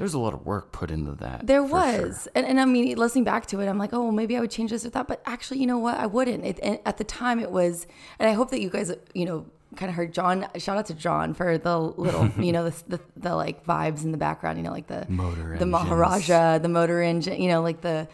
There's 0.00 0.14
a 0.14 0.18
lot 0.18 0.34
of 0.34 0.44
work 0.46 0.72
put 0.72 0.90
into 0.90 1.12
that. 1.16 1.46
there 1.46 1.62
for 1.62 1.68
sure. 1.68 2.06
was. 2.08 2.28
And, 2.34 2.44
and 2.46 2.60
I 2.60 2.64
mean, 2.64 2.96
listening 2.96 3.24
back 3.24 3.46
to 3.48 3.60
it, 3.60 3.68
I'm 3.68 3.78
like, 3.78 3.92
oh, 3.92 4.02
well, 4.04 4.12
maybe 4.12 4.36
I 4.36 4.40
would 4.40 4.50
change 4.50 4.70
this 4.70 4.84
or 4.84 4.90
that. 4.90 5.06
But 5.06 5.22
actually, 5.26 5.60
you 5.60 5.66
know 5.66 5.78
what? 5.78 5.96
I 5.98 6.06
wouldn't. 6.06 6.44
It, 6.44 6.58
and 6.62 6.78
at 6.86 6.96
the 6.96 7.04
time, 7.04 7.38
it 7.38 7.50
was, 7.50 7.86
and 8.18 8.28
I 8.28 8.32
hope 8.32 8.50
that 8.50 8.60
you 8.60 8.70
guys, 8.70 8.90
you 9.14 9.26
know, 9.26 9.46
kind 9.76 9.88
of 9.90 9.94
heard 9.94 10.12
John. 10.12 10.46
Shout 10.56 10.78
out 10.78 10.86
to 10.86 10.94
John 10.94 11.34
for 11.34 11.56
the 11.58 11.78
little, 11.78 12.28
you 12.40 12.50
know, 12.52 12.68
the, 12.70 12.96
the, 12.96 13.00
the 13.16 13.36
like 13.36 13.64
vibes 13.66 14.02
in 14.02 14.10
the 14.10 14.18
background, 14.18 14.58
you 14.58 14.64
know, 14.64 14.72
like 14.72 14.88
the 14.88 15.06
Motor 15.08 15.36
the 15.42 15.46
engines. 15.52 15.70
Maharaja, 15.70 16.58
the 16.58 16.68
motor 16.68 17.02
engine, 17.02 17.40
you 17.40 17.48
know, 17.48 17.62
like 17.62 17.82
the, 17.82 18.08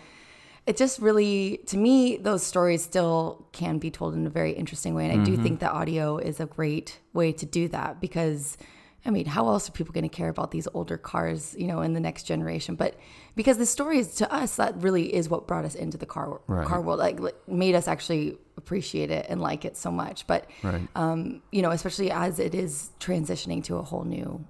it 0.66 0.76
just 0.76 0.98
really, 0.98 1.60
to 1.68 1.76
me, 1.76 2.16
those 2.16 2.42
stories 2.42 2.82
still 2.82 3.46
can 3.52 3.78
be 3.78 3.90
told 3.90 4.14
in 4.14 4.26
a 4.26 4.30
very 4.30 4.50
interesting 4.52 4.94
way. 4.94 5.04
And 5.08 5.12
I 5.12 5.16
Mm-hmm. 5.24 5.36
do 5.36 5.42
think 5.42 5.60
that 5.60 5.70
audio 5.70 6.18
is 6.18 6.40
a 6.40 6.46
great 6.46 6.98
way 7.12 7.30
to 7.32 7.46
do 7.46 7.68
that 7.68 8.00
because, 8.00 8.58
I 9.06 9.10
mean, 9.10 9.26
how 9.26 9.46
else 9.48 9.68
are 9.68 9.72
people 9.72 9.92
going 9.92 10.08
to 10.08 10.14
care 10.14 10.28
about 10.28 10.50
these 10.50 10.66
older 10.74 10.98
cars, 10.98 11.54
you 11.56 11.68
know, 11.68 11.80
in 11.80 11.92
the 11.92 12.00
next 12.00 12.24
generation? 12.24 12.74
But 12.74 12.96
because 13.36 13.56
the 13.56 13.66
story 13.66 13.98
is 14.00 14.14
to 14.16 14.30
us, 14.32 14.56
that 14.56 14.74
really 14.82 15.14
is 15.14 15.28
what 15.28 15.46
brought 15.46 15.64
us 15.64 15.74
into 15.76 15.96
the 15.96 16.06
car 16.06 16.40
Right. 16.48 16.66
car 16.66 16.80
world, 16.82 16.98
like 16.98 17.20
made 17.48 17.74
us 17.76 17.86
actually 17.86 18.36
appreciate 18.56 19.10
it 19.10 19.26
and 19.28 19.40
like 19.40 19.64
it 19.64 19.76
so 19.76 19.90
much. 19.92 20.26
But, 20.26 20.50
Right. 20.62 20.88
um, 20.96 21.42
you 21.52 21.62
know, 21.62 21.70
especially 21.70 22.10
as 22.10 22.38
it 22.40 22.54
is 22.54 22.90
transitioning 22.98 23.62
to 23.64 23.76
a 23.76 23.82
whole 23.82 24.04
new, 24.04 24.44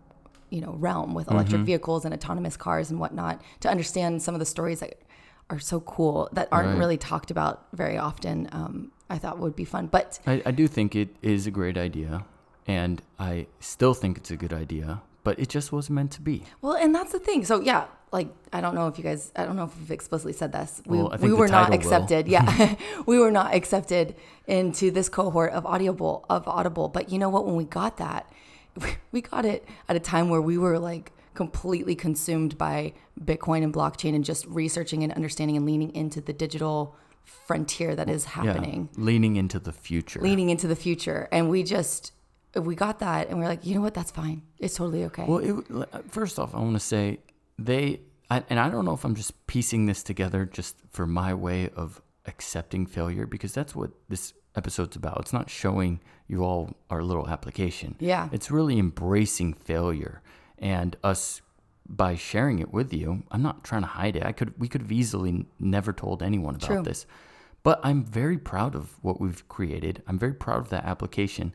you 0.48 0.60
know, 0.62 0.74
realm 0.78 1.12
with 1.14 1.28
electric 1.30 1.60
Mm-hmm. 1.60 1.66
vehicles 1.66 2.04
and 2.06 2.14
autonomous 2.14 2.56
cars 2.56 2.90
and 2.90 2.98
whatnot, 2.98 3.42
to 3.60 3.68
understand 3.68 4.22
some 4.22 4.34
of 4.34 4.38
the 4.38 4.46
stories 4.46 4.80
that 4.80 4.94
are 5.50 5.58
so 5.60 5.80
cool 5.80 6.28
that 6.32 6.48
aren't 6.50 6.70
Right. 6.70 6.78
really 6.78 6.96
talked 6.96 7.30
about 7.30 7.66
very 7.72 7.98
often, 7.98 8.48
um, 8.52 8.90
I 9.10 9.18
thought 9.18 9.38
would 9.38 9.54
be 9.54 9.64
fun. 9.64 9.86
But 9.88 10.18
I, 10.26 10.42
I 10.46 10.50
do 10.50 10.66
think 10.66 10.96
it 10.96 11.10
is 11.20 11.46
a 11.46 11.50
great 11.50 11.76
idea, 11.76 12.24
and 12.66 13.02
I 13.18 13.46
still 13.60 13.94
think 13.94 14.16
it's 14.18 14.30
a 14.30 14.36
good 14.36 14.52
idea, 14.52 15.02
but 15.24 15.38
it 15.38 15.48
just 15.48 15.72
wasn't 15.72 15.96
meant 15.96 16.12
to 16.12 16.22
be. 16.22 16.44
well, 16.62 16.74
and 16.74 16.94
that's 16.94 17.12
the 17.12 17.18
thing. 17.18 17.44
So 17.44 17.60
yeah, 17.60 17.86
like 18.12 18.28
I 18.52 18.60
don't 18.60 18.74
know 18.74 18.86
if 18.88 18.98
you 18.98 19.04
guys, 19.04 19.32
I 19.36 19.44
don't 19.44 19.56
know 19.56 19.64
if 19.64 19.76
we've 19.78 19.90
explicitly 19.90 20.32
said 20.32 20.52
this. 20.52 20.82
We, 20.86 20.98
Well, 20.98 21.16
we 21.20 21.32
were 21.32 21.48
not 21.48 21.72
accepted. 21.72 22.28
Yeah, 22.34 22.74
we 23.06 23.18
were 23.18 23.30
not 23.30 23.54
accepted 23.54 24.14
into 24.46 24.90
this 24.90 25.08
cohort 25.08 25.52
of 25.52 25.66
Audible 25.66 26.24
of 26.30 26.46
Audible. 26.48 26.88
But 26.88 27.10
you 27.10 27.18
know 27.18 27.28
what? 27.28 27.46
When 27.46 27.56
we 27.56 27.64
got 27.64 27.96
that, 27.98 28.30
we 29.12 29.20
got 29.22 29.44
it 29.44 29.64
at 29.88 29.96
a 29.96 30.00
time 30.00 30.28
where 30.28 30.40
we 30.42 30.58
were 30.58 30.78
like 30.78 31.12
completely 31.34 31.94
consumed 31.94 32.56
by 32.56 32.92
Bitcoin 33.22 33.62
and 33.62 33.72
blockchain 33.72 34.14
and 34.14 34.24
just 34.24 34.46
researching 34.46 35.02
and 35.02 35.12
understanding 35.12 35.56
and 35.56 35.66
leaning 35.66 35.94
into 35.94 36.20
the 36.20 36.32
digital 36.32 36.96
frontier 37.24 37.94
that 37.96 38.08
is 38.08 38.24
happening 38.24 38.88
Yeah, 38.96 39.04
leaning 39.04 39.36
into 39.36 39.58
the 39.58 39.72
future. 39.72 40.20
leaning 40.20 40.48
into 40.48 40.66
the 40.68 40.76
future 40.76 41.28
and 41.32 41.50
we 41.50 41.62
just 41.64 42.12
we 42.62 42.74
got 42.74 42.98
that 43.00 43.28
and 43.28 43.38
we're 43.38 43.46
like 43.48 43.64
you 43.64 43.74
know 43.74 43.80
what 43.80 43.94
that's 43.94 44.10
fine 44.10 44.42
it's 44.58 44.74
totally 44.76 45.04
okay 45.04 45.24
Well, 45.26 45.38
it, 45.38 45.88
uh, 45.92 45.98
first 46.08 46.38
off, 46.38 46.54
I 46.54 46.58
want 46.58 46.74
to 46.74 46.80
say 46.80 47.18
they, 47.58 48.00
I, 48.30 48.42
and 48.48 48.58
I 48.58 48.68
don't 48.68 48.84
know 48.84 48.94
if 48.94 49.04
I'm 49.04 49.14
just 49.14 49.46
piecing 49.46 49.86
this 49.86 50.02
together 50.02 50.44
just 50.44 50.76
for 50.90 51.06
my 51.06 51.34
way 51.34 51.70
of 51.70 52.00
accepting 52.26 52.86
failure 52.86 53.26
because 53.26 53.52
that's 53.52 53.74
what 53.74 53.90
this 54.08 54.34
episode's 54.56 54.96
about. 54.96 55.20
It's 55.20 55.32
not 55.32 55.50
showing 55.50 56.00
you 56.26 56.44
all 56.44 56.74
our 56.90 57.02
little 57.02 57.28
application. 57.28 57.96
Yeah. 58.00 58.28
It's 58.32 58.50
really 58.50 58.78
embracing 58.78 59.52
failure 59.54 60.22
and 60.58 60.96
us 61.04 61.42
by 61.88 62.16
sharing 62.16 62.58
it 62.58 62.72
with 62.72 62.92
you. 62.92 63.22
I'm 63.30 63.42
not 63.42 63.62
trying 63.62 63.82
to 63.82 63.88
hide 63.88 64.16
it. 64.16 64.24
I 64.24 64.32
could, 64.32 64.58
we 64.58 64.68
could 64.68 64.82
have 64.82 64.92
easily 64.92 65.46
never 65.60 65.92
told 65.92 66.22
anyone 66.22 66.56
about 66.56 66.66
True. 66.66 66.82
this, 66.82 67.06
but 67.62 67.80
I'm 67.84 68.04
very 68.04 68.38
proud 68.38 68.74
of 68.74 68.96
what 69.02 69.20
we've 69.20 69.46
created. 69.48 70.02
I'm 70.08 70.18
very 70.18 70.34
proud 70.34 70.58
of 70.58 70.68
that 70.70 70.84
application. 70.84 71.54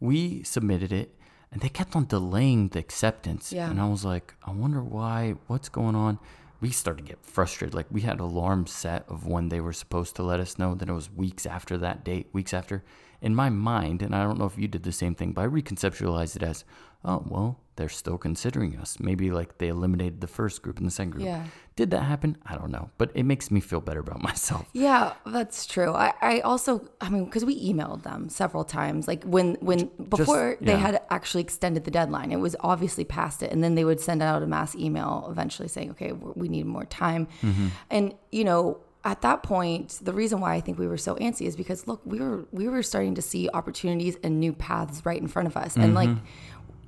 We 0.00 0.42
submitted 0.42 0.92
it 0.92 1.14
and 1.52 1.60
they 1.60 1.68
kept 1.68 1.96
on 1.96 2.06
delaying 2.06 2.68
the 2.68 2.78
acceptance. 2.78 3.52
Yeah. 3.52 3.70
And 3.70 3.80
I 3.80 3.88
was 3.88 4.04
like, 4.04 4.34
I 4.44 4.50
wonder 4.50 4.82
why, 4.82 5.34
what's 5.46 5.68
going 5.68 5.94
on? 5.94 6.18
We 6.60 6.70
started 6.70 7.02
to 7.02 7.08
get 7.08 7.24
frustrated. 7.24 7.74
Like 7.74 7.86
we 7.90 8.00
had 8.00 8.20
alarms 8.20 8.72
set 8.72 9.04
of 9.08 9.26
when 9.26 9.48
they 9.48 9.60
were 9.60 9.72
supposed 9.72 10.16
to 10.16 10.22
let 10.22 10.40
us 10.40 10.58
know. 10.58 10.74
Then 10.74 10.88
it 10.88 10.94
was 10.94 11.10
weeks 11.10 11.46
after 11.46 11.78
that 11.78 12.04
date, 12.04 12.28
weeks 12.32 12.52
after. 12.52 12.82
In 13.22 13.34
my 13.34 13.48
mind, 13.48 14.02
and 14.02 14.14
I 14.14 14.22
don't 14.22 14.38
know 14.38 14.44
if 14.44 14.58
you 14.58 14.68
did 14.68 14.82
the 14.82 14.92
same 14.92 15.14
thing, 15.14 15.32
but 15.32 15.42
I 15.42 15.46
reconceptualized 15.46 16.36
it 16.36 16.42
as, 16.42 16.64
oh, 17.04 17.24
well, 17.26 17.60
they're 17.76 17.88
still 17.88 18.18
considering 18.18 18.76
us. 18.76 18.98
Maybe 18.98 19.30
like 19.30 19.58
they 19.58 19.68
eliminated 19.68 20.20
the 20.20 20.26
first 20.26 20.62
group 20.62 20.78
and 20.78 20.86
the 20.86 20.90
second 20.90 21.10
group. 21.10 21.24
Yeah. 21.24 21.44
Did 21.76 21.90
that 21.90 22.04
happen? 22.04 22.38
I 22.46 22.56
don't 22.56 22.70
know. 22.70 22.90
But 22.96 23.10
it 23.14 23.24
makes 23.24 23.50
me 23.50 23.60
feel 23.60 23.80
better 23.80 24.00
about 24.00 24.22
myself. 24.30 24.66
yeah 24.72 25.12
that's 25.26 25.66
true 25.66 25.92
i, 25.92 26.12
I 26.20 26.40
also 26.40 26.88
i 27.00 27.08
mean 27.08 27.24
because 27.24 27.44
we 27.44 27.72
emailed 27.72 28.02
them 28.02 28.28
several 28.28 28.64
times 28.64 29.06
like 29.06 29.24
when 29.24 29.56
when 29.60 29.90
before 30.08 30.56
they 30.60 30.72
yeah. 30.72 30.78
had 30.78 31.00
actually 31.10 31.42
extended 31.42 31.84
the 31.84 31.90
deadline 31.90 32.32
it 32.32 32.40
was 32.40 32.56
obviously 32.60 33.04
past 33.04 33.42
it 33.42 33.52
and 33.52 33.62
then 33.62 33.74
they 33.74 33.84
would 33.84 34.00
send 34.00 34.22
out 34.22 34.42
a 34.42 34.46
mass 34.46 34.74
email 34.74 35.26
eventually 35.30 35.68
saying 35.68 35.90
okay 35.90 36.12
we 36.12 36.46
we 36.46 36.48
need 36.48 36.66
more 36.66 36.84
time 36.84 37.26
mm-hmm. 37.42 37.68
and 37.90 38.14
you 38.30 38.44
know 38.44 38.78
at 39.04 39.22
that 39.22 39.42
point 39.42 39.98
the 40.02 40.12
reason 40.12 40.40
why 40.40 40.54
i 40.54 40.60
think 40.60 40.78
we 40.78 40.86
were 40.86 40.96
so 40.96 41.14
antsy 41.16 41.46
is 41.46 41.56
because 41.56 41.86
look 41.86 42.00
we 42.04 42.18
were 42.18 42.44
we 42.50 42.68
were 42.68 42.82
starting 42.82 43.14
to 43.14 43.22
see 43.22 43.48
opportunities 43.54 44.16
and 44.22 44.40
new 44.40 44.52
paths 44.52 45.04
right 45.04 45.20
in 45.20 45.28
front 45.28 45.46
of 45.46 45.56
us 45.56 45.76
and 45.76 45.94
like 45.94 46.08
mm-hmm. 46.08 46.24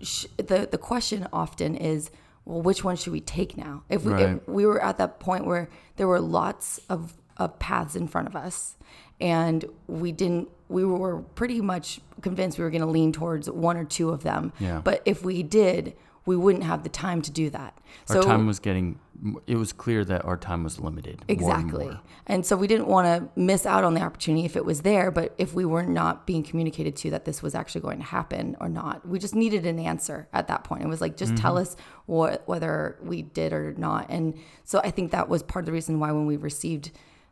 Sh- 0.01 0.27
the 0.37 0.69
the 0.71 0.79
question 0.79 1.27
often 1.33 1.75
is 1.75 2.11
well 2.45 2.63
which 2.63 2.83
one 2.85 2.97
should 2.97 3.13
we 3.13 3.21
take 3.21 3.57
now 3.57 3.83
if 3.89 4.05
we, 4.05 4.13
Right. 4.13 4.23
if 4.31 4.49
we 4.49 4.65
were 4.67 4.83
at 4.83 4.99
that 4.99 5.21
point 5.21 5.47
where 5.47 5.69
there 5.97 6.07
were 6.09 6.21
lots 6.21 6.81
of, 6.89 7.15
of 7.37 7.59
paths 7.59 7.95
in 7.97 8.09
front 8.09 8.29
of 8.29 8.35
us 8.37 8.77
and 9.21 9.65
we 9.87 10.13
didn't 10.13 10.49
we 10.69 10.85
were 10.85 11.19
pretty 11.35 11.61
much 11.61 12.01
convinced 12.21 12.59
we 12.59 12.65
were 12.65 12.71
going 12.71 12.81
to 12.83 12.87
lean 12.87 13.11
towards 13.13 13.51
one 13.51 13.77
or 13.77 13.85
two 13.85 14.11
of 14.11 14.23
them 14.23 14.53
Yeah. 14.59 14.81
but 14.83 15.03
if 15.05 15.25
we 15.25 15.43
did 15.43 15.95
we 16.27 16.37
wouldn't 16.37 16.65
have 16.65 16.83
the 16.83 16.91
time 16.91 17.23
to 17.23 17.31
do 17.31 17.49
that. 17.49 17.73
Our 18.11 18.21
time 18.23 18.47
was 18.47 18.59
getting. 18.59 18.99
It 19.47 19.57
was 19.57 19.73
clear 19.73 20.05
that 20.05 20.25
our 20.25 20.37
time 20.37 20.63
was 20.65 20.79
limited. 20.79 21.17
more 21.21 21.25
and 21.29 21.41
Exactly. 21.41 22.01
And 22.27 22.47
so 22.47 22.57
we 22.57 22.67
didn't 22.67 22.87
want 22.87 23.07
to 23.07 23.41
miss 23.41 23.67
out 23.67 23.83
on 23.85 23.95
the 23.95 24.01
opportunity 24.01 24.45
if 24.45 24.55
it 24.57 24.65
was 24.65 24.83
there, 24.83 25.11
but 25.11 25.35
if 25.39 25.55
we 25.55 25.65
were 25.65 25.83
not 25.83 26.27
being 26.27 26.43
communicated 26.43 26.95
to 26.97 27.11
that 27.11 27.25
this 27.25 27.43
was 27.43 27.55
actually 27.55 27.81
going 27.81 27.99
to 27.99 28.05
happen 28.05 28.57
or 28.61 28.69
not, 28.69 29.07
we 29.09 29.19
just 29.19 29.35
needed 29.35 29.67
an 29.67 29.79
answer 29.79 30.29
at 30.33 30.47
that 30.49 30.63
point. 30.65 30.83
It 30.83 30.89
was 30.89 31.01
like, 31.01 31.17
just 31.17 31.37
tell 31.37 31.55
Mm-hmm. 31.55 31.63
us 31.63 31.77
what, 32.07 32.47
whether 32.47 32.97
we 33.03 33.23
did 33.23 33.53
or 33.53 33.75
not. 33.77 34.07
And 34.09 34.35
so 34.65 34.81
I 34.85 34.91
think 34.91 35.11
that 35.13 35.29
was 35.29 35.43
part 35.43 35.63
of 35.63 35.67
the 35.67 35.73
reason 35.73 35.99
why 35.99 36.13
when 36.13 36.27
we 36.27 36.37
received 36.37 36.91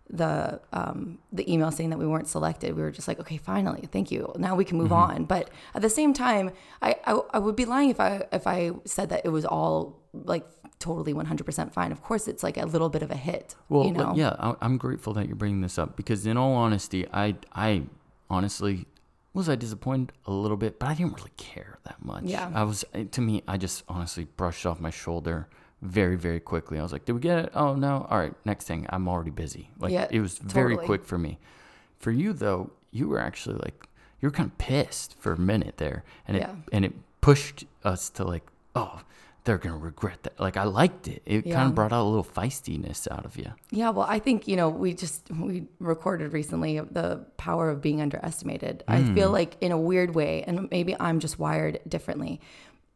the 0.08 0.60
um, 0.72 1.18
the 1.32 1.52
email 1.52 1.72
saying 1.72 1.90
that 1.90 1.98
we 1.98 2.06
weren't 2.06 2.28
selected, 2.28 2.76
we 2.76 2.82
were 2.82 2.92
just 2.92 3.08
like, 3.08 3.18
okay, 3.18 3.38
finally, 3.38 3.88
thank 3.90 4.12
you. 4.12 4.32
Now 4.36 4.54
we 4.54 4.64
can 4.64 4.78
move 4.78 4.90
Mm-hmm. 4.92 5.12
on. 5.18 5.24
But 5.24 5.50
at 5.74 5.82
the 5.82 5.90
same 5.90 6.14
time, 6.14 6.52
I, 6.80 6.94
I 7.04 7.12
I 7.30 7.38
would 7.40 7.56
be 7.56 7.64
lying 7.64 7.90
if 7.90 7.98
I 7.98 8.22
if 8.32 8.46
I 8.46 8.70
said 8.84 9.08
that 9.08 9.22
it 9.24 9.30
was 9.30 9.44
all 9.44 9.98
like 10.12 10.46
totally 10.78 11.14
100% 11.14 11.72
fine. 11.72 11.92
Of 11.92 12.02
course, 12.02 12.28
it's 12.28 12.42
like 12.42 12.56
a 12.56 12.66
little 12.66 12.88
bit 12.88 13.02
of 13.02 13.10
a 13.10 13.16
hit. 13.16 13.54
Well, 13.68 13.86
you 13.86 13.92
know? 13.92 14.12
yeah, 14.14 14.36
I, 14.38 14.54
I'm 14.60 14.76
grateful 14.78 15.12
that 15.14 15.26
you're 15.26 15.36
bringing 15.36 15.60
this 15.60 15.78
up 15.78 15.96
because, 15.96 16.26
in 16.26 16.36
all 16.36 16.54
honesty, 16.54 17.06
I, 17.12 17.36
I 17.52 17.82
honestly 18.30 18.86
was 19.32 19.48
I 19.48 19.54
disappointed 19.56 20.12
a 20.26 20.32
little 20.32 20.56
bit, 20.56 20.78
but 20.78 20.88
I 20.88 20.94
didn't 20.94 21.14
really 21.14 21.32
care 21.36 21.78
that 21.84 22.02
much. 22.04 22.24
Yeah. 22.24 22.50
I 22.54 22.62
was 22.64 22.84
eh, 22.94 23.04
to 23.10 23.20
me, 23.20 23.42
I 23.46 23.58
just 23.58 23.84
honestly 23.88 24.24
brushed 24.36 24.64
off 24.64 24.80
my 24.80 24.90
shoulder 24.90 25.48
very, 25.82 26.16
very 26.16 26.40
quickly. 26.40 26.78
I 26.78 26.82
was 26.82 26.92
like, 26.92 27.04
"Did 27.04 27.12
we 27.12 27.20
get 27.20 27.38
it? 27.44 27.50
Oh 27.54 27.74
no! 27.74 28.06
All 28.08 28.18
right, 28.18 28.32
next 28.46 28.64
thing. 28.64 28.86
I'm 28.88 29.06
already 29.08 29.30
busy." 29.30 29.70
Like 29.78 29.92
Yeah, 29.92 30.08
it 30.10 30.20
was 30.20 30.38
very 30.38 30.70
totally. 30.74 30.86
quick 30.86 31.04
for 31.04 31.18
me. 31.18 31.38
For 31.98 32.10
you 32.10 32.32
though, 32.32 32.70
you 32.90 33.08
were 33.08 33.18
actually 33.20 33.56
like 33.56 33.86
you 34.20 34.26
were 34.28 34.32
kind 34.32 34.50
of 34.50 34.56
pissed 34.56 35.18
for 35.18 35.34
a 35.34 35.38
minute 35.38 35.76
there, 35.76 36.02
and 36.26 36.38
it 36.38 36.40
Yeah. 36.40 36.54
and 36.72 36.84
it 36.86 36.94
pushed 37.20 37.64
us 37.84 38.08
to 38.10 38.24
like, 38.24 38.46
oh. 38.74 39.00
They're 39.46 39.58
gonna 39.58 39.78
regret 39.78 40.24
that. 40.24 40.40
Like 40.40 40.56
I 40.56 40.64
liked 40.64 41.06
it. 41.06 41.22
It 41.24 41.42
kind 41.42 41.68
of 41.68 41.74
brought 41.76 41.92
out 41.92 42.02
a 42.02 42.08
little 42.08 42.24
feistiness 42.24 43.06
out 43.10 43.24
of 43.24 43.38
you. 43.38 43.52
Yeah, 43.70 43.90
well, 43.90 44.04
I 44.08 44.18
think 44.18 44.48
you 44.48 44.56
know 44.56 44.68
we 44.68 44.92
just 44.92 45.30
we 45.30 45.68
recorded 45.78 46.32
recently 46.32 46.80
the 46.80 47.24
power 47.36 47.70
of 47.70 47.80
being 47.80 48.00
underestimated. 48.02 48.82
I 48.88 49.04
feel 49.14 49.30
like 49.30 49.56
in 49.60 49.70
a 49.70 49.78
weird 49.78 50.16
way, 50.16 50.42
and 50.42 50.68
maybe 50.72 50.96
I'm 50.98 51.20
just 51.20 51.38
wired 51.38 51.78
differently. 51.86 52.40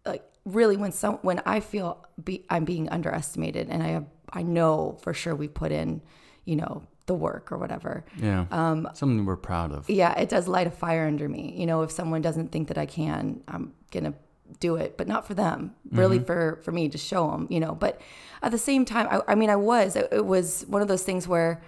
Like 0.05 0.25
really, 0.45 0.77
when 0.77 0.91
some 0.91 1.19
when 1.23 1.41
I 1.47 1.61
feel 1.61 2.05
be, 2.23 2.45
I'm 2.51 2.65
being 2.65 2.89
underestimated, 2.89 3.69
and 3.71 3.81
I 3.81 3.89
have 3.91 4.07
I 4.33 4.43
know 4.43 4.99
for 5.03 5.15
sure 5.15 5.37
we 5.37 5.47
put 5.47 5.71
in, 5.71 6.03
you 6.45 6.57
know, 6.57 6.83
the 7.07 7.15
work 7.15 7.53
or 7.53 7.59
whatever. 7.59 8.05
Yeah. 8.17 8.47
Um, 8.51 8.89
Something 8.95 9.25
we're 9.25 9.37
proud 9.37 9.73
of. 9.73 9.89
Yeah, 9.89 10.19
it 10.19 10.29
does 10.29 10.49
light 10.49 10.67
a 10.67 10.71
fire 10.71 11.07
under 11.07 11.29
me. 11.29 11.55
You 11.57 11.67
know, 11.67 11.83
if 11.83 11.93
someone 11.93 12.23
doesn't 12.23 12.51
think 12.51 12.69
that 12.69 12.79
I 12.79 12.87
can, 12.87 13.43
I'm 13.47 13.73
gonna 13.93 14.15
do 14.59 14.77
it, 14.77 14.97
but 14.97 15.07
not 15.07 15.27
for 15.27 15.35
them. 15.35 15.75
Really, 15.91 16.19
mm-hmm. 16.19 16.27
for 16.27 16.61
for 16.63 16.73
me 16.73 16.89
to 16.89 16.99
show 16.99 17.31
them. 17.31 17.47
You 17.51 17.61
know, 17.61 17.75
but 17.75 18.01
at 18.43 18.51
the 18.51 18.59
same 18.59 18.85
time, 18.85 19.07
I, 19.11 19.33
I 19.33 19.35
mean, 19.35 19.51
I 19.51 19.57
was. 19.57 19.97
It, 19.97 20.09
it 20.13 20.27
was 20.27 20.65
one 20.67 20.83
of 20.83 20.89
those 20.89 21.03
things 21.03 21.29
where, 21.29 21.63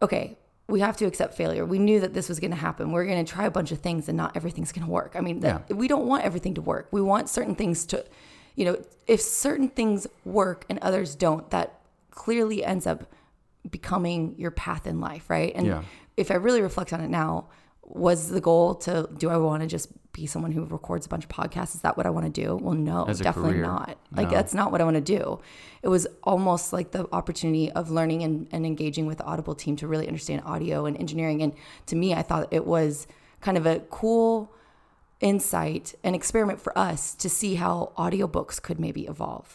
okay, 0.00 0.38
we 0.68 0.80
have 0.80 0.96
to 0.98 1.04
accept 1.06 1.34
failure. 1.34 1.66
We 1.66 1.78
knew 1.78 2.00
that 2.00 2.14
this 2.14 2.28
was 2.28 2.40
going 2.40 2.52
to 2.52 2.56
happen. 2.56 2.92
We're 2.92 3.04
going 3.04 3.24
to 3.24 3.30
try 3.30 3.44
a 3.44 3.50
bunch 3.50 3.72
of 3.72 3.80
things, 3.80 4.08
and 4.08 4.16
not 4.16 4.36
everything's 4.36 4.72
going 4.72 4.86
to 4.86 4.90
work. 4.90 5.14
I 5.16 5.20
mean, 5.20 5.40
that, 5.40 5.74
we 5.74 5.88
don't 5.88 6.06
want 6.06 6.24
everything 6.24 6.54
to 6.54 6.62
work. 6.62 6.88
We 6.92 7.02
want 7.02 7.28
certain 7.28 7.54
things 7.54 7.84
to, 7.86 8.04
you 8.54 8.64
know, 8.64 8.82
if 9.06 9.20
certain 9.20 9.68
things 9.68 10.06
work 10.24 10.64
and 10.70 10.78
others 10.78 11.14
don't, 11.14 11.50
that 11.50 11.80
clearly 12.10 12.64
ends 12.64 12.86
up 12.86 13.12
becoming 13.68 14.34
your 14.38 14.50
path 14.50 14.86
in 14.86 15.00
life, 15.00 15.28
right? 15.28 15.52
And 15.54 15.66
Yeah. 15.66 15.82
if 16.16 16.30
I 16.30 16.34
really 16.34 16.62
reflect 16.62 16.92
on 16.92 17.00
it 17.00 17.10
now, 17.10 17.46
was 17.82 18.28
the 18.28 18.40
goal 18.40 18.76
to 18.76 19.08
do 19.18 19.28
I 19.28 19.36
want 19.36 19.62
to 19.62 19.66
just 19.66 20.09
be 20.12 20.26
someone 20.26 20.52
who 20.52 20.64
records 20.64 21.06
a 21.06 21.08
bunch 21.08 21.24
of 21.24 21.30
podcasts? 21.30 21.74
Is 21.74 21.82
that 21.82 21.96
what 21.96 22.06
I 22.06 22.10
want 22.10 22.26
to 22.26 22.32
do? 22.42 22.56
Well, 22.56 22.74
no, 22.74 23.04
definitely 23.06 23.52
career, 23.52 23.62
not. 23.62 23.98
Like 24.12 24.28
no. 24.28 24.34
that's 24.34 24.54
not 24.54 24.72
what 24.72 24.80
I 24.80 24.84
want 24.84 24.96
to 24.96 25.00
do. 25.00 25.40
It 25.82 25.88
was 25.88 26.06
almost 26.24 26.72
like 26.72 26.90
the 26.90 27.06
opportunity 27.12 27.70
of 27.72 27.90
learning 27.90 28.22
and, 28.22 28.48
and 28.50 28.66
engaging 28.66 29.06
with 29.06 29.18
the 29.18 29.24
Audible 29.24 29.54
team 29.54 29.76
to 29.76 29.86
really 29.86 30.06
understand 30.06 30.42
audio 30.44 30.86
and 30.86 30.96
engineering. 30.96 31.42
And 31.42 31.52
to 31.86 31.96
me, 31.96 32.14
I 32.14 32.22
thought 32.22 32.48
it 32.52 32.66
was 32.66 33.06
kind 33.40 33.56
of 33.56 33.66
a 33.66 33.80
cool 33.90 34.52
insight 35.20 35.94
and 36.02 36.16
experiment 36.16 36.60
for 36.60 36.76
us 36.78 37.14
to 37.14 37.28
see 37.28 37.56
how 37.56 37.92
audiobooks 37.98 38.60
could 38.60 38.80
maybe 38.80 39.06
evolve 39.06 39.52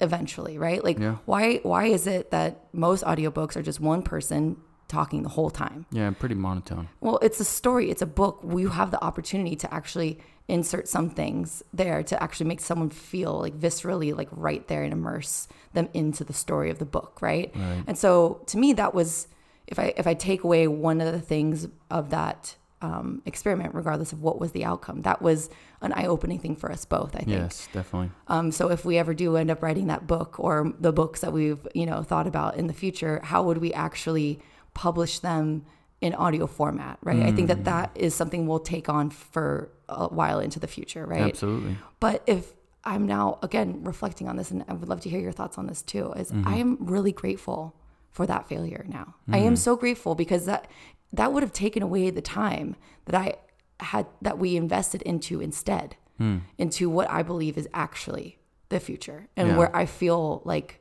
eventually, 0.00 0.56
right? 0.58 0.82
Like 0.82 0.96
Mm-hmm. 0.96 1.02
Yeah. 1.04 1.16
why 1.26 1.56
why 1.62 1.84
is 1.86 2.06
it 2.06 2.30
that 2.30 2.64
most 2.72 3.04
audiobooks 3.04 3.56
are 3.56 3.62
just 3.62 3.78
one 3.80 4.02
person 4.02 4.56
talking 4.92 5.22
the 5.22 5.30
whole 5.30 5.50
time? 5.50 5.86
Yeah, 5.90 6.10
pretty 6.10 6.34
monotone. 6.34 6.88
Well, 7.00 7.18
it's 7.22 7.40
a 7.40 7.44
story, 7.44 7.90
it's 7.90 8.02
a 8.02 8.06
book. 8.06 8.40
You 8.46 8.68
have 8.68 8.90
the 8.90 9.02
opportunity 9.02 9.56
to 9.56 9.74
actually 9.74 10.18
insert 10.48 10.86
some 10.86 11.08
things 11.08 11.62
there 11.72 12.02
to 12.02 12.22
actually 12.22 12.46
make 12.46 12.60
someone 12.60 12.90
feel 12.90 13.40
like 13.40 13.58
viscerally 13.58 14.14
like 14.14 14.28
right 14.32 14.66
there 14.68 14.82
and 14.82 14.92
immerse 14.92 15.48
them 15.72 15.88
into 15.94 16.24
the 16.24 16.32
story 16.32 16.68
of 16.70 16.78
the 16.78 16.84
book, 16.84 17.18
right? 17.22 17.50
Right. 17.54 17.84
And 17.86 17.96
so 17.96 18.42
to 18.46 18.58
me 18.58 18.72
that 18.74 18.92
was 18.92 19.28
if 19.66 19.78
I 19.78 19.94
if 19.96 20.06
I 20.06 20.14
take 20.14 20.44
away 20.44 20.66
one 20.68 21.00
of 21.00 21.12
the 21.12 21.20
things 21.20 21.68
of 21.90 22.10
that 22.10 22.56
um, 22.82 23.22
experiment, 23.24 23.74
regardless 23.74 24.12
of 24.12 24.20
what 24.20 24.40
was 24.40 24.52
the 24.52 24.64
outcome, 24.64 25.02
that 25.02 25.22
was 25.22 25.48
an 25.80 25.92
eye-opening 25.92 26.40
thing 26.40 26.56
for 26.56 26.70
us 26.70 26.84
both. 26.84 27.14
I 27.14 27.20
think. 27.20 27.30
Yes, 27.30 27.68
definitely. 27.72 28.10
Um, 28.26 28.50
so 28.50 28.70
if 28.70 28.84
we 28.84 28.98
ever 28.98 29.14
do 29.14 29.36
end 29.36 29.50
up 29.50 29.62
writing 29.62 29.86
that 29.86 30.06
book 30.08 30.40
or 30.40 30.72
the 30.80 30.92
books 30.92 31.20
that 31.20 31.32
we've 31.32 31.66
you 31.74 31.86
know 31.86 32.02
thought 32.02 32.26
about 32.26 32.56
in 32.56 32.66
the 32.66 32.74
future, 32.74 33.20
how 33.22 33.42
would 33.44 33.58
we 33.58 33.72
actually 33.72 34.40
publish 34.74 35.18
them 35.20 35.64
in 36.00 36.14
audio 36.14 36.46
format? 36.46 36.98
Right. 37.02 37.22
I 37.22 37.32
think 37.32 37.48
that 37.48 37.60
mm. 37.60 37.64
that 37.64 37.90
is 37.94 38.14
something 38.14 38.46
we'll 38.46 38.60
take 38.60 38.88
on 38.88 39.10
for 39.10 39.70
a 39.88 40.08
while 40.08 40.40
into 40.40 40.58
the 40.58 40.66
future. 40.66 41.06
Right. 41.06 41.22
Absolutely. 41.22 41.76
But 42.00 42.22
if 42.26 42.52
I'm 42.84 43.06
now 43.06 43.38
again 43.42 43.84
reflecting 43.84 44.28
on 44.28 44.36
this, 44.36 44.50
and 44.50 44.64
I 44.68 44.72
would 44.72 44.88
love 44.88 45.00
to 45.02 45.10
hear 45.10 45.20
your 45.20 45.32
thoughts 45.32 45.58
on 45.58 45.66
this 45.66 45.82
too, 45.82 46.12
is 46.12 46.30
mm-hmm. 46.30 46.48
I 46.48 46.56
am 46.56 46.78
really 46.80 47.12
grateful 47.12 47.76
for 48.10 48.26
that 48.26 48.48
failure 48.48 48.84
now. 48.88 49.14
I 49.30 49.38
am 49.38 49.54
mm. 49.54 49.58
so 49.58 49.74
grateful 49.76 50.14
because 50.14 50.44
that 50.46 50.68
that 51.12 51.32
would 51.32 51.42
have 51.42 51.52
taken 51.52 51.82
away 51.82 52.10
the 52.10 52.22
time 52.22 52.76
that 53.04 53.14
I 53.14 53.36
had 53.84 54.06
that 54.20 54.38
we 54.38 54.56
invested 54.56 55.02
into 55.02 55.40
instead, 55.40 55.96
hmm. 56.18 56.38
into 56.56 56.88
what 56.88 57.10
I 57.10 57.22
believe 57.22 57.58
is 57.58 57.68
actually 57.74 58.38
the 58.68 58.80
future 58.80 59.28
and 59.36 59.48
Yeah. 59.48 59.56
where 59.56 59.76
I 59.76 59.86
feel 59.86 60.42
like 60.44 60.80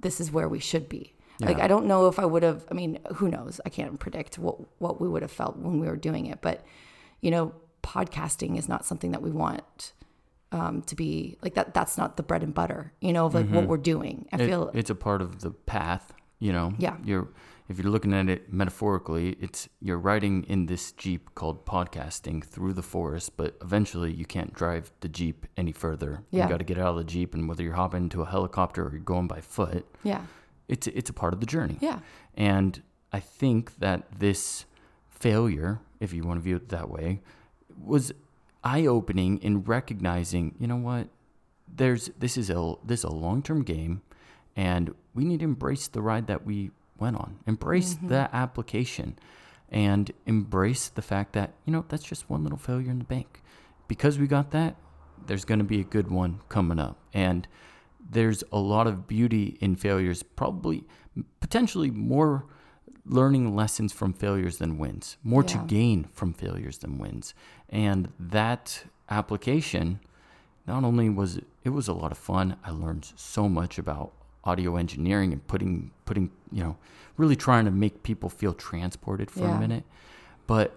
this 0.00 0.20
is 0.20 0.32
where 0.32 0.48
we 0.48 0.58
should 0.58 0.88
be. 0.88 1.14
Like 1.40 1.58
I 1.60 1.66
don't 1.68 1.86
know 1.86 2.06
if 2.08 2.18
I 2.18 2.26
would 2.26 2.42
have. 2.42 2.64
I 2.70 2.74
mean, 2.74 2.98
who 3.14 3.28
knows? 3.28 3.60
I 3.64 3.68
can't 3.70 3.98
predict 3.98 4.38
what 4.38 4.56
what 4.80 5.00
we 5.00 5.08
would 5.08 5.22
have 5.22 5.30
felt 5.32 5.56
when 5.56 5.80
we 5.80 5.86
were 5.86 5.96
doing 5.96 6.26
it. 6.26 6.40
But 6.42 6.64
you 7.20 7.30
know, 7.30 7.52
podcasting 7.82 8.58
is 8.58 8.68
not 8.68 8.84
something 8.84 9.10
that 9.12 9.22
we 9.22 9.30
want 9.30 9.92
um, 10.52 10.82
to 10.82 10.94
be 10.96 11.36
like 11.42 11.54
that. 11.54 11.74
That's 11.74 11.96
not 11.96 12.16
the 12.16 12.22
bread 12.22 12.42
and 12.42 12.52
butter. 12.54 12.92
You 13.00 13.12
know, 13.12 13.26
of 13.26 13.34
like 13.34 13.48
what 13.48 13.66
we're 13.66 13.76
doing. 13.76 14.26
I 14.32 14.36
Mm-hmm. 14.36 14.44
It- 14.44 14.48
feel 14.48 14.70
it's 14.74 14.90
a 14.90 14.94
part 14.94 15.22
of 15.22 15.40
the 15.40 15.50
path, 15.50 16.12
you 16.38 16.52
know. 16.52 16.74
Yeah. 16.78 16.96
You're 17.04 17.28
if 17.68 17.78
you're 17.78 17.92
looking 17.92 18.12
at 18.12 18.28
it 18.28 18.52
metaphorically, 18.52 19.36
it's 19.40 19.68
you're 19.80 19.96
riding 19.98 20.42
in 20.44 20.66
this 20.66 20.90
Jeep 20.90 21.36
called 21.36 21.64
podcasting 21.64 22.42
through 22.44 22.72
the 22.72 22.82
forest, 22.82 23.36
but 23.36 23.56
eventually 23.62 24.12
you 24.12 24.24
can't 24.24 24.52
drive 24.52 24.90
the 25.02 25.08
Jeep 25.08 25.46
any 25.56 25.70
further. 25.70 26.24
Yeah. 26.32 26.44
You 26.44 26.48
got 26.50 26.58
to 26.58 26.64
get 26.64 26.78
out 26.78 26.88
of 26.88 26.96
the 26.96 27.04
Jeep 27.04 27.32
and 27.32 27.48
whether 27.48 27.62
you're 27.62 27.74
hopping 27.74 28.02
into 28.02 28.22
a 28.22 28.26
helicopter 28.26 28.86
or 28.86 28.90
you're 28.90 29.00
going 29.00 29.28
by 29.28 29.40
foot, 29.40 29.86
yeah, 30.02 30.22
it's 30.70 30.86
it's 30.86 31.10
a 31.10 31.12
part 31.12 31.34
of 31.34 31.40
the 31.40 31.46
journey. 31.46 31.76
yeah, 31.80 32.00
And 32.34 32.82
I 33.12 33.20
think 33.20 33.78
that 33.78 34.04
this 34.18 34.64
failure, 35.10 35.80
if 35.98 36.12
you 36.12 36.22
want 36.22 36.38
to 36.38 36.42
view 36.42 36.56
it 36.56 36.68
that 36.70 36.88
way, 36.88 37.20
was 37.82 38.12
eye 38.62 38.86
opening 38.86 39.38
in 39.38 39.64
recognizing, 39.64 40.54
you 40.58 40.66
know 40.66 40.76
what, 40.76 41.08
there's 41.68 42.10
this 42.18 42.36
is 42.36 42.50
a 42.50 42.74
this 42.84 43.00
is 43.00 43.04
a 43.04 43.12
long 43.12 43.42
term 43.42 43.62
game 43.62 44.02
and 44.56 44.94
we 45.14 45.24
need 45.24 45.40
to 45.40 45.44
embrace 45.44 45.88
the 45.88 46.02
ride 46.02 46.26
that 46.26 46.44
we 46.44 46.70
went 46.98 47.16
on. 47.16 47.38
Embrace 47.46 47.94
mm-hmm. 47.94 48.08
that 48.08 48.30
application 48.32 49.18
and 49.70 50.10
embrace 50.26 50.88
the 50.88 51.02
fact 51.02 51.32
that, 51.32 51.52
you 51.64 51.72
know, 51.72 51.84
that's 51.88 52.04
just 52.04 52.28
one 52.28 52.42
little 52.42 52.58
failure 52.58 52.90
in 52.90 52.98
the 52.98 53.04
bank. 53.04 53.42
Because 53.88 54.18
we 54.18 54.26
got 54.26 54.50
that, 54.50 54.76
there's 55.26 55.44
going 55.44 55.58
to 55.58 55.64
be 55.64 55.80
a 55.80 55.84
good 55.84 56.10
one 56.10 56.40
coming 56.48 56.78
up. 56.78 56.96
And 57.14 57.46
there's 58.10 58.42
a 58.52 58.58
lot 58.58 58.86
of 58.86 59.06
beauty 59.06 59.56
in 59.60 59.76
failures, 59.76 60.22
probably 60.22 60.84
potentially 61.40 61.90
more 61.90 62.44
learning 63.06 63.54
lessons 63.56 63.92
from 63.92 64.12
failures 64.12 64.58
than 64.58 64.78
wins, 64.78 65.16
more 65.22 65.42
to 65.42 65.58
gain 65.66 66.04
from 66.12 66.32
failures 66.32 66.78
than 66.78 66.98
wins. 66.98 67.34
And 67.68 68.12
that 68.18 68.84
application 69.08 70.00
not 70.66 70.84
only 70.84 71.08
was 71.08 71.38
it, 71.38 71.46
it 71.64 71.70
was 71.70 71.88
a 71.88 71.92
lot 71.92 72.12
of 72.12 72.18
fun, 72.18 72.56
I 72.64 72.70
learned 72.70 73.10
so 73.16 73.48
much 73.48 73.78
about 73.78 74.12
audio 74.44 74.76
engineering 74.76 75.32
and 75.32 75.46
putting 75.46 75.90
putting, 76.04 76.30
you 76.50 76.62
know, 76.62 76.76
really 77.16 77.36
trying 77.36 77.64
to 77.64 77.70
make 77.70 78.02
people 78.02 78.28
feel 78.30 78.54
transported 78.54 79.30
for 79.30 79.44
Yeah. 79.44 79.56
a 79.56 79.60
minute. 79.60 79.84
But 80.46 80.76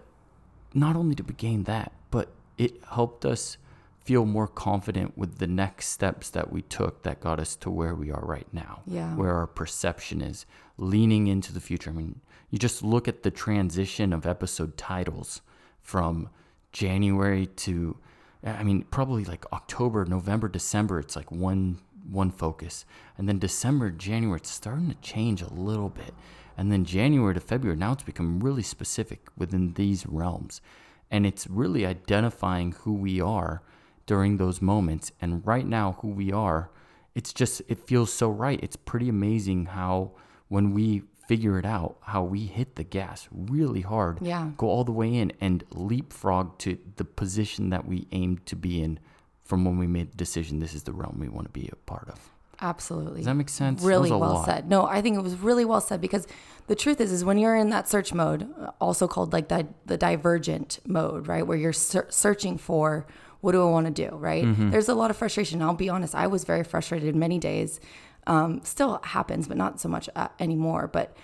not 0.73 0.95
only 0.95 1.15
did 1.15 1.27
we 1.27 1.33
gain 1.35 1.63
that, 1.63 1.91
but 2.11 2.31
it 2.57 2.83
helped 2.91 3.25
us 3.25 3.57
feel 4.03 4.25
more 4.25 4.47
confident 4.47 5.17
with 5.17 5.37
the 5.37 5.47
next 5.47 5.87
steps 5.87 6.29
that 6.31 6.51
we 6.51 6.61
took 6.63 7.03
that 7.03 7.21
got 7.21 7.39
us 7.39 7.55
to 7.55 7.69
where 7.69 7.95
we 7.95 8.11
are 8.11 8.25
right 8.25 8.47
now. 8.51 8.81
Yeah. 8.85 9.15
Where 9.15 9.33
our 9.35 9.47
perception 9.47 10.21
is 10.21 10.45
leaning 10.77 11.27
into 11.27 11.53
the 11.53 11.61
future. 11.61 11.89
I 11.89 11.93
mean, 11.93 12.19
you 12.49 12.59
just 12.59 12.83
look 12.83 13.07
at 13.07 13.23
the 13.23 13.31
transition 13.31 14.11
of 14.13 14.25
episode 14.25 14.77
titles 14.77 15.41
from 15.81 16.29
January 16.71 17.47
to 17.47 17.97
I 18.45 18.63
mean, 18.63 18.83
probably 18.91 19.23
like 19.23 19.45
October, 19.53 20.03
November, 20.05 20.49
December, 20.49 20.99
it's 20.99 21.15
like 21.15 21.31
one 21.31 21.79
one 22.09 22.31
focus. 22.31 22.85
And 23.17 23.29
then 23.29 23.39
December, 23.39 23.89
January, 23.89 24.37
it's 24.37 24.49
starting 24.49 24.89
to 24.89 24.95
change 24.95 25.41
a 25.41 25.53
little 25.53 25.89
bit. 25.89 26.13
And 26.57 26.71
then 26.71 26.83
January 26.83 27.33
to 27.33 27.39
February, 27.39 27.77
now 27.77 27.93
it's 27.93 28.03
become 28.03 28.41
really 28.41 28.61
specific 28.61 29.27
within 29.37 29.73
these 29.73 30.05
realms. 30.05 30.61
And 31.09 31.25
it's 31.25 31.47
really 31.47 31.85
identifying 31.85 32.73
who 32.73 32.93
we 32.93 33.21
are 33.21 33.61
during 34.05 34.37
those 34.37 34.61
moments. 34.61 35.11
And 35.21 35.45
right 35.45 35.65
now, 35.65 35.97
who 36.01 36.09
we 36.09 36.31
are, 36.31 36.69
it's 37.15 37.33
just, 37.33 37.61
it 37.67 37.79
feels 37.87 38.11
so 38.11 38.29
right. 38.29 38.59
It's 38.63 38.75
pretty 38.75 39.09
amazing 39.09 39.67
how 39.67 40.11
when 40.47 40.73
we 40.73 41.03
figure 41.27 41.57
it 41.57 41.65
out, 41.65 41.97
how 42.01 42.23
we 42.23 42.45
hit 42.45 42.75
the 42.75 42.83
gas 42.83 43.27
really 43.31 43.81
hard, 43.81 44.19
Yeah. 44.21 44.51
go 44.57 44.67
all 44.67 44.83
the 44.83 44.91
way 44.91 45.13
in 45.15 45.31
and 45.39 45.63
leapfrog 45.71 46.57
to 46.59 46.77
the 46.97 47.05
position 47.05 47.69
that 47.69 47.87
we 47.87 48.07
aimed 48.11 48.45
to 48.47 48.55
be 48.55 48.81
in 48.81 48.99
from 49.43 49.63
when 49.65 49.77
we 49.77 49.87
made 49.87 50.11
the 50.11 50.17
decision 50.17 50.59
this 50.59 50.73
is 50.73 50.83
the 50.83 50.91
realm 50.93 51.17
we 51.19 51.29
want 51.29 51.45
to 51.45 51.51
be 51.51 51.69
a 51.71 51.75
part 51.85 52.09
of. 52.09 52.29
Absolutely. 52.61 53.17
Does 53.21 53.25
that 53.25 53.33
make 53.35 53.49
sense? 53.49 53.83
Really 53.83 54.09
well 54.11 54.19
lot. 54.19 54.45
said. 54.45 54.69
No, 54.69 54.85
I 54.85 55.01
think 55.01 55.17
it 55.17 55.21
was 55.21 55.35
really 55.35 55.65
well 55.65 55.81
said 55.81 55.99
because 55.99 56.27
the 56.67 56.75
truth 56.75 57.01
is, 57.01 57.11
is 57.11 57.25
when 57.25 57.37
you're 57.37 57.55
in 57.55 57.69
that 57.71 57.89
search 57.89 58.13
mode, 58.13 58.47
also 58.79 59.07
called 59.07 59.33
like 59.33 59.49
the 59.49 59.67
the 59.85 59.97
divergent 59.97 60.79
mode, 60.87 61.27
right, 61.27 61.45
where 61.45 61.57
you're 61.57 61.73
ser- 61.73 62.07
searching 62.09 62.57
for 62.57 63.05
what 63.43 63.51
do 63.51 63.61
I 63.61 63.69
want 63.69 63.93
to 63.93 64.09
do, 64.09 64.15
right? 64.15 64.45
Mm-hmm. 64.45 64.69
There's 64.69 64.87
a 64.87 64.95
lot 64.95 65.11
of 65.11 65.17
frustration. 65.17 65.61
I'll 65.61 65.73
be 65.73 65.89
honest, 65.89 66.15
I 66.15 66.27
was 66.27 66.45
very 66.45 66.63
frustrated 66.63 67.13
many 67.13 67.39
days. 67.39 67.81
Um, 68.25 68.61
still 68.63 69.01
happens, 69.03 69.49
but 69.49 69.57
not 69.57 69.81
so 69.81 69.89
much 69.89 70.09
uh, 70.15 70.29
anymore. 70.39 70.87
But 70.87 71.17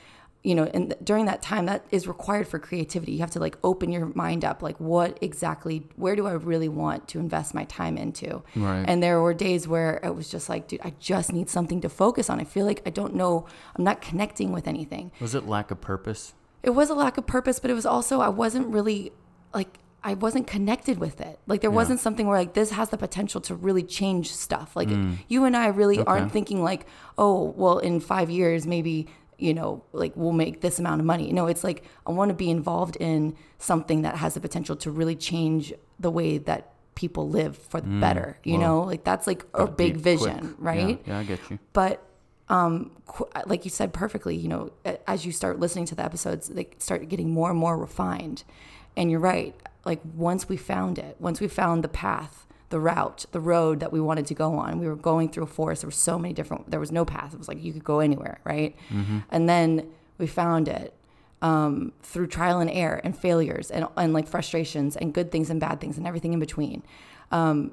you 0.43 0.53
know, 0.53 0.65
and 0.73 0.95
during 1.01 1.27
that 1.27 1.41
time, 1.41 1.65
that 1.67 1.85
is 1.91 2.09
required 2.09 2.45
for 2.45 2.59
creativity. 2.59 3.13
You 3.13 3.19
have 3.19 3.31
to 3.31 3.39
like 3.39 3.57
open 3.63 3.89
your 3.89 4.07
mind 4.15 4.43
up, 4.43 4.61
like 4.61 4.77
what 4.81 5.17
exactly, 5.21 5.87
where 5.95 6.17
do 6.17 6.27
I 6.27 6.33
really 6.33 6.67
want 6.67 7.07
to 7.09 7.19
invest 7.19 7.53
my 7.53 7.63
time 7.63 7.97
into? 7.97 8.43
Right. 8.53 8.83
And 8.85 9.01
there 9.01 9.21
were 9.21 9.33
days 9.33 9.65
where 9.65 10.01
it 10.03 10.13
was 10.13 10.29
just 10.29 10.49
like, 10.49 10.67
dude, 10.67 10.81
I 10.83 10.93
just 10.99 11.31
need 11.31 11.49
something 11.49 11.79
to 11.81 11.89
focus 11.89 12.29
on. 12.29 12.41
I 12.41 12.43
feel 12.43 12.65
like 12.65 12.81
I 12.85 12.89
don't 12.89 13.15
know, 13.15 13.47
I'm 13.77 13.85
not 13.85 14.01
connecting 14.01 14.51
with 14.51 14.67
anything. 14.67 15.13
Was 15.21 15.35
it 15.35 15.47
lack 15.47 15.71
of 15.71 15.79
purpose? 15.79 16.33
It 16.63 16.71
was 16.71 16.89
a 16.89 16.95
lack 16.95 17.17
of 17.17 17.25
purpose, 17.25 17.61
but 17.61 17.71
it 17.71 17.75
was 17.75 17.85
also, 17.85 18.19
I 18.19 18.27
wasn't 18.27 18.67
really 18.67 19.13
like, 19.53 19.79
I 20.03 20.13
wasn't 20.13 20.47
connected 20.47 20.97
with 20.97 21.19
it. 21.21 21.39
Like 21.47 21.61
there 21.61 21.71
wasn't 21.71 21.99
something 21.99 22.25
where 22.27 22.37
like 22.37 22.53
this 22.53 22.71
has 22.71 22.89
the 22.89 22.97
potential 22.97 23.41
to 23.41 23.55
really 23.55 23.83
change 23.83 24.31
stuff. 24.33 24.75
Like 24.75 24.89
you 25.27 25.43
and 25.45 25.55
I 25.57 25.67
really 25.67 26.01
aren't 26.03 26.31
thinking 26.31 26.63
like, 26.63 26.85
oh, 27.17 27.53
well, 27.57 27.79
in 27.79 27.99
five 27.99 28.29
years 28.29 28.65
maybe 28.65 29.07
you 29.37 29.53
know 29.53 29.81
like 29.93 30.11
we'll 30.17 30.33
make 30.33 30.61
this 30.61 30.79
amount 30.79 30.99
of 31.01 31.05
money. 31.05 31.31
No, 31.33 31.47
it's 31.47 31.63
like 31.63 31.83
I 32.07 32.11
want 32.11 32.29
to 32.29 32.35
be 32.35 32.49
involved 32.49 32.95
in 32.97 33.35
something 33.57 34.01
that 34.03 34.15
has 34.15 34.33
the 34.33 34.39
potential 34.39 34.75
to 34.77 34.91
really 34.91 35.15
change 35.15 35.73
the 35.99 36.11
way 36.11 36.37
that 36.39 36.71
people 36.95 37.29
live 37.29 37.57
for 37.57 37.79
the 37.81 37.87
better. 37.87 38.37
You 38.43 38.57
know, 38.57 38.81
like 38.83 39.03
that's 39.03 39.27
like 39.27 39.45
a 39.53 39.67
big 39.67 39.93
quick. 39.93 40.03
vision, 40.03 40.55
right? 40.59 40.99
Yeah, 41.05 41.13
yeah, 41.13 41.19
I 41.19 41.23
get 41.23 41.39
you. 41.49 41.59
but 41.73 42.03
um 42.49 42.91
qu- 43.05 43.27
like 43.45 43.63
you 43.63 43.69
said 43.69 43.93
perfectly 43.93 44.35
you 44.35 44.47
know 44.47 44.71
as 45.05 45.23
you 45.23 45.31
start 45.31 45.59
listening 45.59 45.85
to 45.85 45.93
the 45.93 46.03
episodes 46.03 46.47
they 46.49 46.67
start 46.79 47.07
getting 47.07 47.29
more 47.29 47.51
and 47.51 47.59
more 47.59 47.77
refined 47.77 48.43
and 48.97 49.11
you're 49.11 49.19
right 49.19 49.53
like 49.85 49.99
once 50.15 50.47
we 50.49 50.57
found 50.57 50.97
it 50.99 51.15
once 51.19 51.39
we 51.39 51.47
found 51.47 51.83
the 51.83 51.87
path 51.89 52.45
the 52.69 52.79
route 52.79 53.25
the 53.31 53.39
road 53.39 53.79
that 53.79 53.91
we 53.91 53.99
wanted 53.99 54.25
to 54.27 54.33
go 54.35 54.55
on 54.55 54.79
we 54.79 54.87
were 54.87 54.95
going 54.95 55.27
through 55.29 55.43
a 55.43 55.47
forest 55.47 55.81
there 55.81 55.87
were 55.87 55.91
so 55.91 56.19
many 56.19 56.33
different 56.33 56.69
there 56.69 56.79
was 56.79 56.91
no 56.91 57.03
path. 57.05 57.33
It 57.33 57.37
was 57.39 57.47
like 57.47 57.63
you 57.63 57.73
could 57.73 57.83
go 57.83 57.99
anywhere 57.99 58.39
right? 58.43 58.75
And 59.31 59.47
then 59.49 59.87
we 60.17 60.27
found 60.27 60.67
it 60.67 60.93
um, 61.41 61.93
through 62.01 62.27
trial 62.27 62.59
and 62.59 62.69
error 62.69 62.99
and 63.03 63.17
failures 63.17 63.71
and, 63.71 63.87
and 63.95 64.13
like 64.13 64.27
frustrations 64.27 64.97
and 64.97 65.13
good 65.13 65.31
things 65.31 65.49
and 65.49 65.59
bad 65.59 65.79
things 65.79 65.97
and 65.97 66.05
everything 66.05 66.33
in 66.33 66.39
between. 66.39 66.83
Um, 67.31 67.71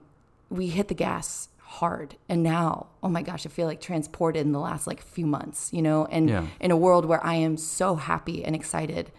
we 0.49 0.69
hit 0.69 0.87
the 0.89 0.95
gas 0.95 1.49
hard. 1.59 2.15
And 2.29 2.43
now 2.45 2.87
oh 3.03 3.09
my 3.09 3.23
gosh 3.23 3.45
i 3.45 3.49
feel 3.51 3.67
like 3.67 3.81
transported 3.81 4.41
in 4.47 4.53
the 4.53 4.61
last 4.61 4.87
like 4.87 5.03
few 5.03 5.27
months 5.27 5.73
you 5.73 5.83
know? 5.83 6.07
And 6.07 6.31
Yeah. 6.31 6.47
in 6.61 6.71
a 6.71 6.77
world 6.77 7.05
where 7.05 7.23
i 7.27 7.35
am 7.35 7.57
so 7.57 7.97
happy 7.97 8.45
and 8.45 8.55
excited 8.55 9.11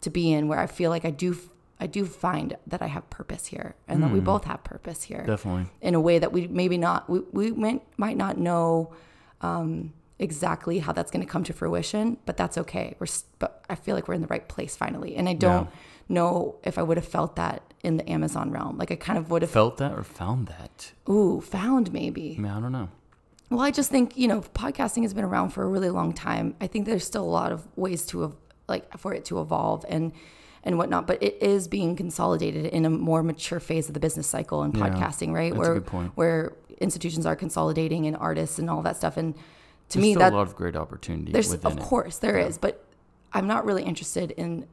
to 0.00 0.10
be 0.10 0.32
in 0.32 0.48
where 0.48 0.58
i 0.58 0.66
feel 0.66 0.90
like 0.90 1.04
i 1.04 1.10
do 1.10 1.36
i 1.82 1.86
do 1.86 2.02
find 2.06 2.48
that 2.72 2.80
i 2.86 2.88
have 2.96 3.04
purpose 3.18 3.44
here 3.54 3.74
and 3.88 4.02
that 4.02 4.10
we 4.16 4.20
both 4.32 4.44
have 4.44 4.60
purpose 4.64 5.00
here 5.10 5.24
Definitely. 5.26 5.66
in 5.80 5.94
a 5.94 6.00
way 6.08 6.16
that 6.22 6.32
we 6.36 6.40
maybe 6.48 6.78
not 6.78 7.08
we, 7.12 7.18
we 7.38 7.46
might, 7.64 7.82
might 8.04 8.16
not 8.24 8.34
know 8.38 8.92
um, 9.40 9.92
exactly 10.18 10.78
how 10.78 10.92
that's 10.92 11.10
going 11.10 11.24
to 11.26 11.30
come 11.34 11.42
to 11.44 11.52
fruition 11.52 12.16
but 12.26 12.36
that's 12.36 12.56
okay 12.56 12.94
we're 12.98 13.06
but 13.38 13.64
i 13.68 13.74
feel 13.74 13.94
like 13.96 14.06
we're 14.08 14.14
in 14.14 14.20
the 14.26 14.32
right 14.36 14.48
place 14.48 14.76
finally 14.76 15.16
and 15.16 15.28
i 15.28 15.32
don't 15.34 15.68
know 16.08 16.56
if 16.62 16.78
i 16.78 16.82
would 16.82 16.96
have 16.96 17.06
felt 17.18 17.34
that 17.36 17.62
in 17.82 17.96
the 17.96 18.08
amazon 18.08 18.50
realm 18.52 18.78
like 18.78 18.90
i 18.92 18.96
kind 18.96 19.18
of 19.18 19.30
would 19.30 19.42
have 19.42 19.50
Felt 19.50 19.78
that 19.78 19.92
or 19.92 20.04
found 20.04 20.46
that? 20.48 20.92
ooh 21.08 21.40
found 21.40 21.92
maybe 21.92 22.36
I 22.38 22.40
mean, 22.40 22.52
I 22.52 22.60
don't 22.60 22.72
know. 22.72 22.88
well, 23.50 23.60
I 23.68 23.70
just 23.72 23.90
think 23.90 24.16
you 24.16 24.28
know 24.28 24.40
podcasting 24.64 25.02
has 25.02 25.12
been 25.12 25.24
around 25.24 25.50
for 25.50 25.62
a 25.64 25.68
really 25.68 25.90
long 25.90 26.12
time. 26.12 26.54
I 26.60 26.66
think 26.68 26.86
there's 26.86 27.04
still 27.12 27.24
a 27.24 27.34
lot 27.40 27.50
of 27.52 27.66
ways 27.76 28.06
to 28.10 28.36
like 28.68 28.84
for 28.98 29.12
it 29.12 29.24
to 29.26 29.40
evolve 29.40 29.84
and 29.88 30.12
and 30.64 30.78
whatnot, 30.78 31.06
but 31.06 31.22
it 31.22 31.38
is 31.42 31.66
being 31.68 31.96
consolidated 31.96 32.66
in 32.66 32.84
a 32.84 32.90
more 32.90 33.22
mature 33.22 33.60
phase 33.60 33.88
of 33.88 33.94
the 33.94 34.00
business 34.00 34.26
cycle 34.26 34.62
in 34.62 34.70
Yeah, 34.72 34.88
podcasting, 34.90 35.32
right? 35.32 35.52
that's 35.52 35.56
a 35.56 35.60
where 35.60 35.74
good 35.74 35.86
point. 35.86 36.12
where 36.14 36.52
institutions 36.80 37.26
are 37.26 37.36
consolidating 37.36 38.06
and 38.06 38.16
artists 38.16 38.58
and 38.58 38.68
all 38.70 38.82
that 38.82 38.96
stuff. 38.96 39.16
And 39.16 39.34
to 39.34 39.40
There's 39.98 40.02
me, 40.02 40.12
still 40.12 40.20
that 40.20 40.32
a 40.32 40.36
lot 40.36 40.46
of 40.46 40.54
great 40.56 40.76
opportunity 40.76 41.32
there's 41.32 41.52
of 41.52 41.78
course 41.80 42.18
there 42.18 42.38
is, 42.38 42.58
but 42.58 42.84
I'm 43.32 43.46
not 43.46 43.64
really 43.64 43.82
interested 43.82 44.30
in 44.32 44.66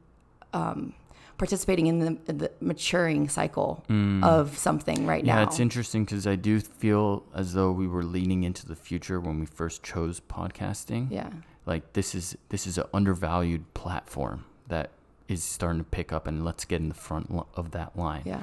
um, 0.52 0.94
participating 1.38 1.86
in 1.86 1.98
the, 2.26 2.32
the 2.32 2.50
maturing 2.60 3.28
cycle 3.28 3.84
of 4.22 4.56
something 4.58 5.06
right 5.06 5.24
Mm. 5.24 5.26
Yeah, 5.26 5.34
now. 5.36 5.42
it's 5.44 5.58
interesting 5.60 6.04
because 6.04 6.26
I 6.26 6.36
do 6.36 6.60
feel 6.60 7.24
as 7.34 7.54
though 7.54 7.72
we 7.72 7.86
were 7.88 8.02
leaning 8.04 8.44
into 8.44 8.66
the 8.66 8.76
future 8.76 9.18
when 9.20 9.40
we 9.40 9.46
first 9.46 9.82
chose 9.82 10.20
podcasting. 10.20 11.08
yeah. 11.10 11.30
Like 11.66 11.92
this 11.92 12.14
is 12.14 12.36
this 12.48 12.66
is 12.66 12.78
an 12.78 12.84
undervalued 12.94 13.72
platform 13.74 14.44
that 14.68 14.90
is 15.30 15.44
starting 15.44 15.80
to 15.80 15.88
pick 15.88 16.12
up, 16.12 16.26
and 16.26 16.44
let's 16.44 16.64
get 16.64 16.80
in 16.80 16.88
the 16.88 16.94
front 16.94 17.30
of 17.54 17.70
that 17.72 17.96
line. 17.96 18.22
Yeah. 18.24 18.42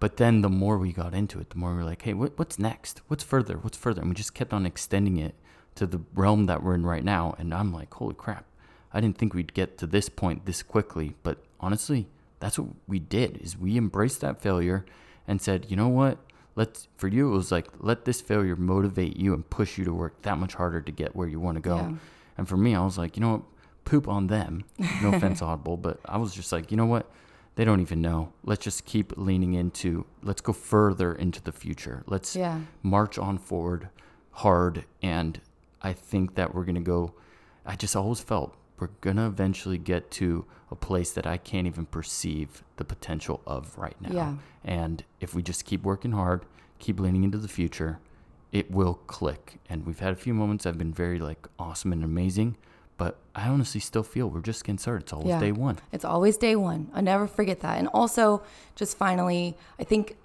But 0.00 0.16
then 0.16 0.42
the 0.42 0.48
more 0.48 0.78
we 0.78 0.92
got 0.92 1.14
into 1.14 1.40
it, 1.40 1.50
the 1.50 1.56
more 1.56 1.72
we 1.72 1.78
were 1.78 1.84
like, 1.84 2.02
hey, 2.02 2.14
what, 2.14 2.38
what's 2.38 2.58
next? 2.58 3.00
What's 3.08 3.24
further? 3.24 3.56
What's 3.56 3.76
further? 3.76 4.00
And 4.00 4.10
we 4.10 4.14
just 4.14 4.34
kept 4.34 4.52
on 4.52 4.64
extending 4.64 5.18
it 5.18 5.34
to 5.74 5.86
the 5.86 6.00
realm 6.14 6.46
that 6.46 6.62
we're 6.62 6.74
in 6.74 6.86
right 6.86 7.04
now. 7.04 7.34
And 7.38 7.52
I'm 7.52 7.72
like, 7.72 7.92
holy 7.94 8.14
crap. 8.14 8.44
I 8.92 9.00
didn't 9.00 9.18
think 9.18 9.34
we'd 9.34 9.54
get 9.54 9.76
to 9.78 9.86
this 9.86 10.08
point 10.08 10.46
this 10.46 10.62
quickly. 10.62 11.14
But 11.22 11.38
honestly, 11.60 12.06
that's 12.40 12.58
what 12.58 12.70
we 12.86 12.98
did 12.98 13.38
is 13.38 13.58
we 13.58 13.76
embraced 13.76 14.20
that 14.20 14.40
failure 14.40 14.84
and 15.26 15.42
said, 15.42 15.66
you 15.68 15.76
know 15.76 15.88
what? 15.88 16.18
Let's 16.54 16.88
for 16.96 17.06
you 17.06 17.28
it 17.28 17.36
was 17.36 17.52
like 17.52 17.68
let 17.78 18.04
this 18.04 18.20
failure 18.20 18.56
motivate 18.56 19.16
you 19.16 19.32
and 19.32 19.48
push 19.48 19.78
you 19.78 19.84
to 19.84 19.92
work 19.94 20.20
that 20.22 20.38
much 20.38 20.54
harder 20.54 20.80
to 20.80 20.90
get 20.90 21.14
where 21.14 21.28
you 21.28 21.38
want 21.38 21.54
to 21.54 21.60
go. 21.60 21.76
Yeah. 21.76 21.92
And 22.36 22.48
for 22.48 22.56
me, 22.56 22.74
I 22.74 22.84
was 22.84 22.98
like, 22.98 23.16
you 23.16 23.20
know 23.20 23.32
what? 23.32 23.42
Poop 23.88 24.06
on 24.06 24.26
them. 24.26 24.64
No 25.02 25.14
offense, 25.14 25.40
Audible, 25.48 25.76
but 25.78 25.98
I 26.04 26.18
was 26.18 26.34
just 26.34 26.52
like, 26.52 26.70
you 26.70 26.76
know 26.76 26.84
what? 26.86 27.10
They 27.54 27.64
don't 27.64 27.80
even 27.80 28.02
know. 28.02 28.32
Let's 28.44 28.62
just 28.62 28.84
keep 28.84 29.16
leaning 29.16 29.54
into. 29.54 30.04
Let's 30.22 30.42
go 30.42 30.52
further 30.52 31.14
into 31.14 31.42
the 31.42 31.52
future. 31.52 32.04
Let's 32.06 32.36
Yeah. 32.36 32.60
march 32.82 33.18
on 33.18 33.38
forward 33.38 33.88
hard. 34.32 34.84
And 35.02 35.40
I 35.82 35.92
think 35.94 36.34
that 36.34 36.54
we're 36.54 36.64
gonna 36.64 36.80
go. 36.80 37.14
I 37.64 37.76
just 37.76 37.96
always 37.96 38.20
felt 38.20 38.54
we're 38.78 38.90
gonna 39.00 39.26
eventually 39.26 39.78
get 39.78 40.10
to 40.12 40.44
a 40.70 40.76
place 40.76 41.10
that 41.12 41.26
I 41.26 41.36
can't 41.38 41.66
even 41.66 41.86
perceive 41.86 42.62
the 42.76 42.84
potential 42.84 43.40
of 43.46 43.76
right 43.78 43.96
now. 44.00 44.12
Yeah. 44.12 44.34
And 44.64 45.02
if 45.18 45.34
we 45.34 45.42
just 45.42 45.64
keep 45.64 45.82
working 45.82 46.12
hard, 46.12 46.44
keep 46.78 47.00
leaning 47.00 47.24
into 47.24 47.38
the 47.38 47.48
future, 47.48 47.98
it 48.52 48.70
will 48.70 48.94
click. 49.06 49.58
And 49.68 49.84
we've 49.86 49.98
had 49.98 50.12
a 50.12 50.16
few 50.16 50.34
moments 50.34 50.64
that 50.64 50.70
have 50.70 50.78
been 50.78 50.92
very 50.92 51.18
like 51.18 51.48
awesome 51.58 51.92
and 51.92 52.04
amazing, 52.04 52.56
but 52.98 53.16
I 53.34 53.48
honestly 53.48 53.80
still 53.80 54.02
feel 54.02 54.28
we're 54.28 54.40
just 54.40 54.64
getting 54.64 54.78
started. 54.78 55.04
It's 55.04 55.12
always 55.14 55.28
Yeah. 55.28 55.40
day 55.40 55.52
one. 55.52 55.78
It's 55.92 56.04
always 56.04 56.36
day 56.36 56.54
one. 56.56 56.90
I'll 56.92 57.02
never 57.02 57.26
forget 57.26 57.60
that. 57.60 57.78
And 57.78 57.88
also, 57.94 58.42
just 58.74 58.98
finally, 58.98 59.56
I 59.80 59.84
think 59.84 60.16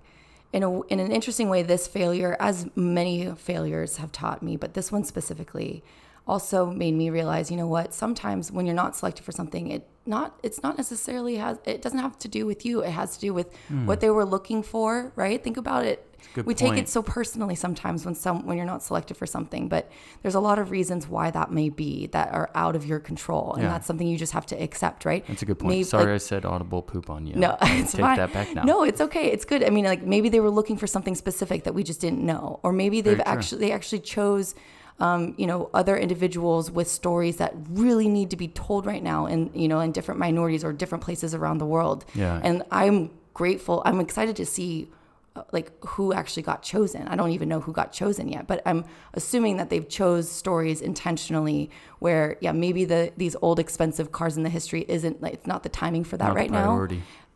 in 0.51 0.63
a 0.63 0.81
in 0.87 0.99
an 0.99 1.11
interesting 1.11 1.49
way, 1.49 1.63
this 1.63 1.87
failure, 1.87 2.35
as 2.39 2.67
many 2.75 3.31
failures 3.35 3.97
have 3.97 4.11
taught 4.11 4.43
me, 4.43 4.57
but 4.57 4.73
this 4.73 4.91
one 4.91 5.03
specifically, 5.05 5.83
also 6.27 6.65
made 6.67 6.93
me 6.93 7.09
realize, 7.09 7.51
you 7.51 7.57
know 7.57 7.67
what? 7.67 7.93
Sometimes 7.93 8.51
when 8.51 8.65
you're 8.65 8.75
not 8.75 8.95
selected 8.95 9.23
for 9.23 9.31
something, 9.31 9.69
it 9.69 9.87
not 10.05 10.37
it's 10.43 10.61
not 10.61 10.77
necessarily 10.77 11.37
has 11.37 11.57
it 11.65 11.81
doesn't 11.81 11.99
have 11.99 12.17
to 12.19 12.27
do 12.27 12.45
with 12.45 12.65
you. 12.65 12.81
It 12.81 12.91
has 12.91 13.15
to 13.15 13.21
do 13.21 13.33
with 13.33 13.55
hmm. 13.67 13.85
what 13.85 13.99
they 13.99 14.09
were 14.09 14.25
looking 14.25 14.63
for, 14.63 15.11
right? 15.15 15.41
Think 15.43 15.57
about 15.57 15.85
it. 15.85 16.09
We 16.45 16.53
take 16.53 16.77
it 16.77 16.89
so 16.89 17.03
personally 17.03 17.55
sometimes 17.55 18.05
when 18.05 18.15
some 18.15 18.45
when 18.45 18.57
you're 18.57 18.65
not 18.65 18.81
selected 18.81 19.17
for 19.17 19.25
something, 19.25 19.67
but 19.67 19.91
there's 20.21 20.35
a 20.35 20.39
lot 20.39 20.57
of 20.57 20.71
reasons 20.71 21.07
why 21.07 21.31
that 21.31 21.51
may 21.51 21.69
be 21.69 22.07
that 22.07 22.33
are 22.33 22.49
out 22.55 22.75
of 22.75 22.85
your 22.85 22.99
control, 22.99 23.53
and 23.53 23.63
Yeah. 23.63 23.69
that's 23.69 23.85
something 23.85 24.07
you 24.07 24.17
just 24.17 24.31
have 24.33 24.45
to 24.47 24.55
accept, 24.55 25.05
right? 25.05 25.25
That's 25.27 25.41
a 25.41 25.45
good 25.45 25.59
point. 25.59 25.69
Maybe, 25.69 25.83
Sorry, 25.83 26.05
like- 26.05 26.13
I 26.13 26.17
said 26.17 26.45
audible 26.45 26.81
poop 26.81 27.09
on 27.09 27.27
you. 27.27 27.35
no, 27.35 27.57
it's 27.61 27.91
take 27.91 28.01
fine. 28.01 28.17
that 28.17 28.33
back 28.33 28.53
now. 28.55 28.63
No, 28.63 28.83
it's 28.83 29.01
okay. 29.01 29.31
It's 29.31 29.45
good. 29.45 29.63
I 29.63 29.69
mean, 29.69 29.85
like 29.85 30.03
maybe 30.03 30.29
they 30.29 30.39
were 30.39 30.49
looking 30.49 30.77
for 30.77 30.87
something 30.87 31.15
specific 31.15 31.65
that 31.65 31.73
we 31.73 31.83
just 31.83 32.01
didn't 32.01 32.23
know, 32.25 32.59
or 32.63 32.71
maybe 32.71 33.01
they've 33.01 33.21
actually 33.25 33.59
they 33.59 33.71
actually 33.71 33.99
chose, 33.99 34.55
um, 35.03 35.35
you 35.37 35.45
know, 35.45 35.69
other 35.73 35.97
individuals 35.97 36.71
with 36.71 36.87
stories 36.87 37.35
that 37.35 37.53
really 37.69 38.07
need 38.07 38.29
to 38.29 38.37
be 38.37 38.47
told 38.47 38.85
right 38.85 39.03
now, 39.03 39.25
in 39.25 39.51
you 39.53 39.67
know, 39.67 39.81
in 39.81 39.91
different 39.91 40.17
minorities 40.17 40.63
or 40.63 40.71
different 40.71 41.03
places 41.03 41.35
around 41.35 41.57
the 41.57 41.65
world. 41.65 42.05
Yeah. 42.15 42.39
And 42.41 42.63
I'm 42.71 43.11
grateful. 43.33 43.81
I'm 43.83 43.99
excited 43.99 44.37
to 44.37 44.45
see 44.45 44.87
uh, 45.35 45.43
like 45.51 45.73
who 45.83 46.13
actually 46.13 46.43
got 46.43 46.63
chosen. 46.63 47.05
I 47.09 47.17
don't 47.17 47.31
even 47.31 47.49
know 47.49 47.59
who 47.59 47.73
got 47.73 47.91
chosen 47.91 48.29
yet, 48.29 48.47
but 48.47 48.61
I'm 48.65 48.85
assuming 49.13 49.57
that 49.57 49.69
they've 49.69 49.89
chose 49.89 50.31
stories 50.31 50.79
intentionally 50.79 51.69
where 51.99 52.37
yeah, 52.39 52.53
maybe 52.53 52.85
the 52.85 53.11
these 53.17 53.35
old 53.41 53.59
expensive 53.59 54.13
cars 54.13 54.37
in 54.37 54.43
the 54.43 54.49
history 54.49 54.85
isn't 54.87 55.21
like 55.21 55.33
it's 55.33 55.47
not 55.47 55.63
the 55.63 55.69
timing 55.69 56.05
for 56.05 56.15
that 56.15 56.27
Not 56.27 56.35
right 56.37 56.49
now. 56.49 56.87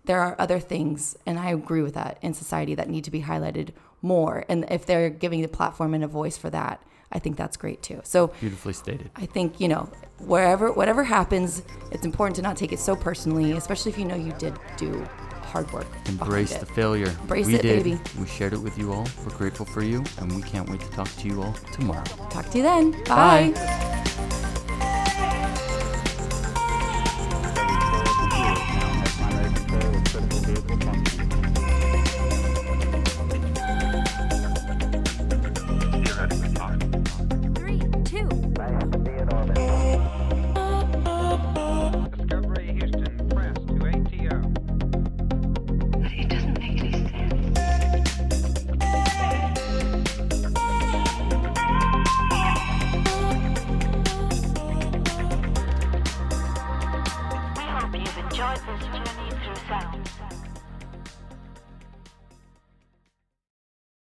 There 0.05 0.21
are 0.21 0.37
other 0.39 0.61
things 0.61 1.17
and 1.25 1.37
I 1.37 1.49
agree 1.49 1.81
with 1.81 1.95
that 1.95 2.17
in 2.21 2.33
society 2.33 2.75
that 2.75 2.87
need 2.87 3.03
to 3.03 3.11
be 3.11 3.23
highlighted 3.23 3.71
more 4.01 4.45
and 4.49 4.65
if 4.69 4.85
they're 4.85 5.09
giving 5.09 5.41
the 5.41 5.47
platform 5.47 5.93
and 5.93 6.03
a 6.03 6.07
voice 6.07 6.37
for 6.37 6.49
that, 6.49 6.81
I 7.11 7.19
think 7.19 7.37
that's 7.37 7.57
great 7.57 7.81
too. 7.81 8.01
So 8.03 8.27
Beautifully 8.39 8.73
stated. 8.73 9.09
I 9.15 9.25
think, 9.25 9.59
you 9.59 9.67
know, 9.67 9.89
wherever 10.19 10.71
whatever 10.71 11.03
happens, 11.03 11.63
it's 11.91 12.05
important 12.05 12.35
to 12.37 12.41
not 12.41 12.57
take 12.57 12.73
it 12.73 12.79
so 12.79 12.95
personally, 12.95 13.53
especially 13.53 13.91
if 13.91 13.97
you 13.97 14.05
know 14.05 14.15
you 14.15 14.33
did 14.33 14.57
do 14.77 15.07
hard 15.43 15.71
work. 15.71 15.87
Embrace 16.07 16.55
the 16.55 16.65
failure. 16.65 17.13
Embrace 17.21 17.45
we 17.47 17.55
it, 17.55 17.61
did. 17.61 17.83
baby. 17.83 17.99
We 18.19 18.27
shared 18.27 18.53
it 18.53 18.59
with 18.59 18.77
you 18.77 18.91
all. 18.91 19.07
We're 19.25 19.37
grateful 19.37 19.65
for 19.65 19.81
you, 19.81 20.03
and 20.19 20.35
we 20.35 20.41
can't 20.41 20.69
wait 20.69 20.81
to 20.81 20.89
talk 20.89 21.09
to 21.09 21.27
you 21.27 21.41
all 21.41 21.53
tomorrow. 21.71 22.03
Talk 22.29 22.49
to 22.49 22.57
you 22.57 22.63
then. 22.63 22.91
Bye. 23.05 23.53
Bye. 23.55 23.93